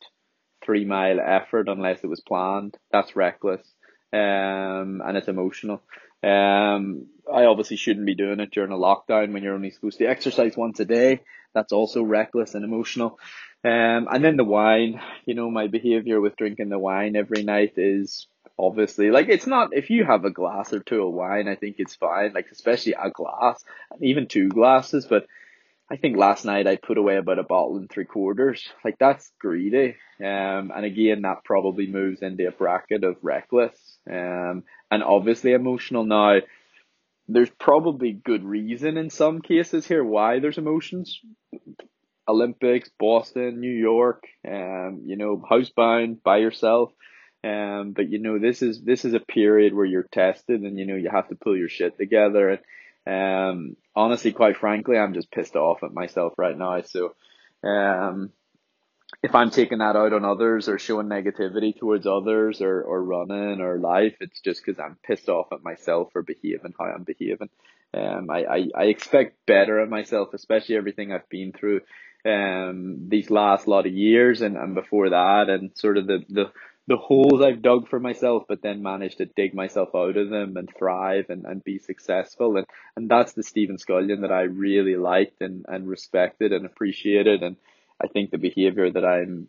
three 0.64 0.84
mile 0.84 1.20
effort 1.20 1.68
unless 1.68 2.02
it 2.02 2.08
was 2.08 2.20
planned. 2.20 2.76
That's 2.92 3.16
reckless. 3.16 3.62
Um, 4.12 5.02
and 5.04 5.16
it's 5.16 5.28
emotional. 5.28 5.82
Um, 6.24 7.06
I 7.32 7.44
obviously 7.44 7.76
shouldn't 7.76 8.06
be 8.06 8.14
doing 8.14 8.40
it 8.40 8.50
during 8.50 8.72
a 8.72 8.76
lockdown 8.76 9.32
when 9.32 9.42
you're 9.42 9.54
only 9.54 9.70
supposed 9.70 9.98
to 9.98 10.06
exercise 10.06 10.56
once 10.56 10.80
a 10.80 10.84
day. 10.84 11.20
That's 11.54 11.72
also 11.72 12.02
reckless 12.02 12.54
and 12.54 12.64
emotional. 12.64 13.18
Um, 13.64 14.08
and 14.10 14.24
then 14.24 14.36
the 14.36 14.44
wine, 14.44 15.00
you 15.26 15.34
know, 15.34 15.50
my 15.50 15.68
behavior 15.68 16.20
with 16.20 16.36
drinking 16.36 16.68
the 16.68 16.78
wine 16.78 17.16
every 17.16 17.42
night 17.42 17.74
is 17.76 18.26
obviously 18.58 19.10
like 19.10 19.28
it's 19.28 19.48
not 19.48 19.70
if 19.72 19.90
you 19.90 20.04
have 20.04 20.24
a 20.24 20.30
glass 20.30 20.72
or 20.72 20.78
two 20.78 21.02
of 21.02 21.12
wine 21.12 21.48
i 21.48 21.56
think 21.56 21.76
it's 21.78 21.96
fine 21.96 22.32
like 22.32 22.46
especially 22.52 22.92
a 22.92 23.10
glass 23.10 23.64
even 24.00 24.28
two 24.28 24.48
glasses 24.48 25.06
but 25.06 25.26
i 25.90 25.96
think 25.96 26.16
last 26.16 26.44
night 26.44 26.66
i 26.66 26.76
put 26.76 26.98
away 26.98 27.16
about 27.16 27.38
a 27.38 27.42
bottle 27.42 27.76
and 27.76 27.90
three 27.90 28.04
quarters. 28.04 28.68
Like 28.84 28.96
that's 28.98 29.30
greedy. 29.40 29.96
Um 30.20 30.72
and 30.74 30.84
again 30.84 31.22
that 31.22 31.44
probably 31.44 31.86
moves 31.86 32.22
into 32.22 32.46
a 32.46 32.52
bracket 32.52 33.04
of 33.04 33.16
reckless. 33.22 33.76
Um 34.10 34.64
and 34.90 35.02
obviously 35.02 35.52
emotional. 35.52 36.04
Now 36.04 36.40
there's 37.28 37.50
probably 37.58 38.12
good 38.12 38.44
reason 38.44 38.96
in 38.96 39.10
some 39.10 39.40
cases 39.40 39.86
here 39.86 40.04
why 40.04 40.40
there's 40.40 40.58
emotions. 40.58 41.20
Olympics 42.26 42.90
boston 42.98 43.60
new 43.60 43.70
york 43.70 44.24
um 44.48 45.02
you 45.04 45.16
know 45.16 45.36
housebound 45.50 46.22
by 46.22 46.38
yourself. 46.38 46.90
Um, 47.44 47.92
but 47.94 48.08
you 48.10 48.20
know, 48.20 48.38
this 48.38 48.62
is 48.62 48.80
this 48.82 49.04
is 49.04 49.12
a 49.12 49.20
period 49.20 49.74
where 49.74 49.84
you're 49.84 50.08
tested, 50.10 50.62
and 50.62 50.78
you 50.78 50.86
know 50.86 50.96
you 50.96 51.10
have 51.10 51.28
to 51.28 51.34
pull 51.34 51.54
your 51.54 51.68
shit 51.68 51.98
together. 51.98 52.48
And 52.48 52.60
um, 53.06 53.76
honestly, 53.94 54.32
quite 54.32 54.56
frankly, 54.56 54.96
I'm 54.98 55.14
just 55.14 55.30
pissed 55.30 55.56
off 55.56 55.82
at 55.82 55.92
myself 55.92 56.34
right 56.36 56.56
now. 56.56 56.80
So, 56.82 57.14
um, 57.62 58.30
if 59.22 59.34
I'm 59.34 59.50
taking 59.50 59.78
that 59.78 59.96
out 59.96 60.12
on 60.12 60.24
others 60.24 60.68
or 60.68 60.78
showing 60.78 61.06
negativity 61.06 61.78
towards 61.78 62.06
others 62.06 62.60
or, 62.60 62.82
or 62.82 63.02
running 63.02 63.60
or 63.60 63.78
life, 63.78 64.16
it's 64.20 64.40
just 64.40 64.64
because 64.64 64.80
I'm 64.80 64.96
pissed 65.02 65.28
off 65.28 65.52
at 65.52 65.62
myself 65.62 66.10
for 66.12 66.22
behaving 66.22 66.74
how 66.78 66.86
I'm 66.86 67.04
behaving. 67.04 67.48
Um, 67.94 68.28
I, 68.28 68.44
I, 68.44 68.68
I 68.74 68.84
expect 68.84 69.46
better 69.46 69.78
of 69.78 69.88
myself, 69.88 70.34
especially 70.34 70.76
everything 70.76 71.12
I've 71.12 71.28
been 71.28 71.52
through 71.52 71.82
um, 72.24 73.08
these 73.08 73.30
last 73.30 73.68
lot 73.68 73.86
of 73.86 73.92
years 73.92 74.40
and, 74.40 74.56
and 74.56 74.74
before 74.74 75.10
that 75.10 75.48
and 75.48 75.70
sort 75.74 75.98
of 75.98 76.06
the, 76.06 76.24
the 76.28 76.52
the 76.86 76.96
holes 76.96 77.40
I've 77.40 77.62
dug 77.62 77.88
for 77.88 77.98
myself, 77.98 78.44
but 78.48 78.60
then 78.60 78.82
managed 78.82 79.18
to 79.18 79.26
dig 79.26 79.54
myself 79.54 79.90
out 79.94 80.16
of 80.16 80.28
them 80.28 80.56
and 80.56 80.68
thrive 80.76 81.26
and, 81.30 81.46
and 81.46 81.64
be 81.64 81.78
successful. 81.78 82.58
And, 82.58 82.66
and 82.94 83.08
that's 83.08 83.32
the 83.32 83.42
Stephen 83.42 83.78
Scullion 83.78 84.20
that 84.20 84.32
I 84.32 84.42
really 84.42 84.96
liked 84.96 85.40
and, 85.40 85.64
and 85.66 85.88
respected 85.88 86.52
and 86.52 86.66
appreciated. 86.66 87.42
And 87.42 87.56
I 88.02 88.08
think 88.08 88.30
the 88.30 88.38
behavior 88.38 88.90
that 88.90 89.04
I'm 89.04 89.48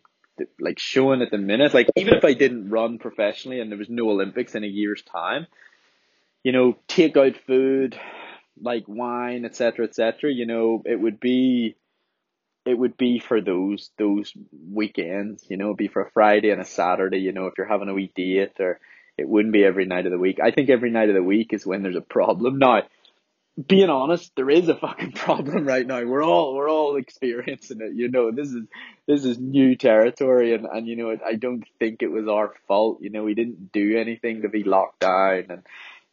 like 0.60 0.80
showing 0.80 1.22
at 1.22 1.32
the 1.32 1.38
minute, 1.38 1.74
like 1.74 1.90
even 1.96 2.14
if 2.14 2.24
I 2.24 2.34
didn't 2.34 2.70
run 2.70 3.00
professionally 3.00 3.60
and 3.60 3.70
there 3.70 3.80
was 3.80 3.90
no 3.90 4.10
Olympics 4.10 4.56
in 4.56 4.64
a 4.64 4.68
year's 4.68 5.02
time, 5.02 5.48
you 6.44 6.52
know, 6.52 6.78
take 6.88 7.18
out 7.18 7.36
food, 7.48 8.00
like 8.62 8.86
wine, 8.88 9.46
etc., 9.46 9.86
etc., 9.86 10.32
you 10.32 10.46
know, 10.46 10.84
it 10.86 11.00
would 11.00 11.20
be 11.20 11.76
it 12.66 12.78
would 12.78 12.98
be 12.98 13.20
for 13.20 13.42
those 13.42 13.92
those 13.98 14.34
weekends, 14.72 15.46
you 15.50 15.58
know, 15.58 15.66
it'd 15.66 15.78
be 15.78 15.88
for 15.88 16.04
a 16.04 16.12
Friday 16.12 16.50
and 16.50 16.62
a 16.62 16.66
Saturday, 16.66 17.20
you 17.20 17.32
know, 17.32 17.46
if 17.46 17.54
you're 17.58 17.68
having 17.68 17.90
a 17.90 17.94
wee 17.94 18.12
date 18.16 18.60
or 18.60 18.80
it 19.18 19.28
wouldn't 19.28 19.54
be 19.54 19.64
every 19.64 19.86
night 19.86 20.06
of 20.06 20.12
the 20.12 20.18
week. 20.18 20.40
I 20.44 20.52
think 20.52 20.70
every 20.70 20.92
night 20.92 21.10
of 21.10 21.16
the 21.16 21.24
week 21.24 21.54
is 21.54 21.66
when 21.66 21.84
there's 21.84 21.96
a 21.96 22.02
problem. 22.02 22.60
Now, 22.60 22.82
being 23.68 23.90
honest, 23.90 24.32
there 24.36 24.50
is 24.50 24.68
a 24.68 24.76
fucking 24.76 25.12
problem 25.16 25.66
right 25.66 25.86
now. 25.86 26.04
We're 26.04 26.24
all 26.24 26.56
we're 26.56 26.70
all 26.70 26.98
experiencing 26.98 27.82
it. 27.82 27.94
You 27.94 28.10
know, 28.10 28.32
this 28.32 28.50
is 28.50 28.66
this 29.08 29.24
is 29.24 29.38
new 29.38 29.76
territory, 29.76 30.54
and 30.54 30.66
and 30.66 30.88
you 30.88 30.96
know, 30.98 31.16
I 31.26 31.36
don't 31.36 31.64
think 31.80 32.02
it 32.02 32.12
was 32.12 32.28
our 32.28 32.54
fault. 32.68 33.02
You 33.02 33.12
know, 33.12 33.24
we 33.24 33.36
didn't 33.36 33.72
do 33.72 33.98
anything 33.98 34.42
to 34.42 34.50
be 34.50 34.64
locked 34.64 35.00
down, 35.02 35.46
and 35.50 35.64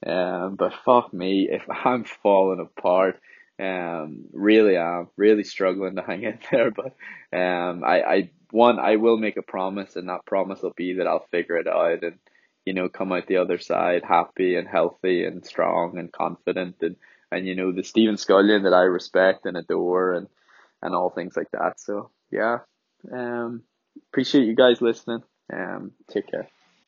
um, 0.07 0.55
but 0.57 0.73
fuck 0.85 1.13
me, 1.13 1.49
if 1.51 1.63
I'm 1.69 2.05
falling 2.05 2.61
apart 2.61 3.21
um, 3.63 4.25
really 4.33 4.77
am 4.77 5.09
really 5.17 5.45
struggling 5.45 5.97
to 5.97 6.03
hang 6.07 6.23
in 6.23 6.39
there, 6.51 6.71
but 6.71 6.95
um, 7.37 7.85
I, 7.85 8.03
I 8.03 8.31
one 8.51 8.79
I 8.79 8.97
will 8.97 9.17
make 9.17 9.37
a 9.37 9.43
promise, 9.43 9.97
and 9.97 10.09
that 10.09 10.27
promise 10.27 10.63
will 10.63 10.75
be 10.77 10.95
that 10.95 11.07
I'll 11.07 11.27
figure 11.31 11.57
it 11.57 11.69
out 11.69 12.03
and 12.03 12.19
you 12.65 12.75
know 12.75 12.89
come 12.89 13.13
out 13.13 13.27
the 13.27 13.39
other 13.39 13.59
side 13.59 14.03
happy 14.05 14.57
and 14.57 14.69
healthy 14.69 15.25
and 15.25 15.45
strong 15.45 15.99
and 15.99 16.13
confident 16.13 16.77
and 16.81 16.97
and 17.31 17.47
you 17.47 17.55
know 17.55 17.73
the 17.73 17.85
Stephen 17.85 18.17
Scullion 18.17 18.65
that 18.65 18.75
I 18.75 18.83
respect 18.83 19.47
and 19.47 19.57
adore 19.57 20.13
and 20.13 20.29
and 20.83 20.95
all 20.95 21.11
things 21.11 21.37
like 21.37 21.51
that. 21.53 21.81
So 21.81 22.11
yeah, 22.31 22.59
um, 23.13 23.63
appreciate 24.11 24.47
you 24.47 24.55
guys 24.55 24.81
listening. 24.81 25.23
Um, 25.53 25.93
take 26.11 26.31
care. 26.31 26.49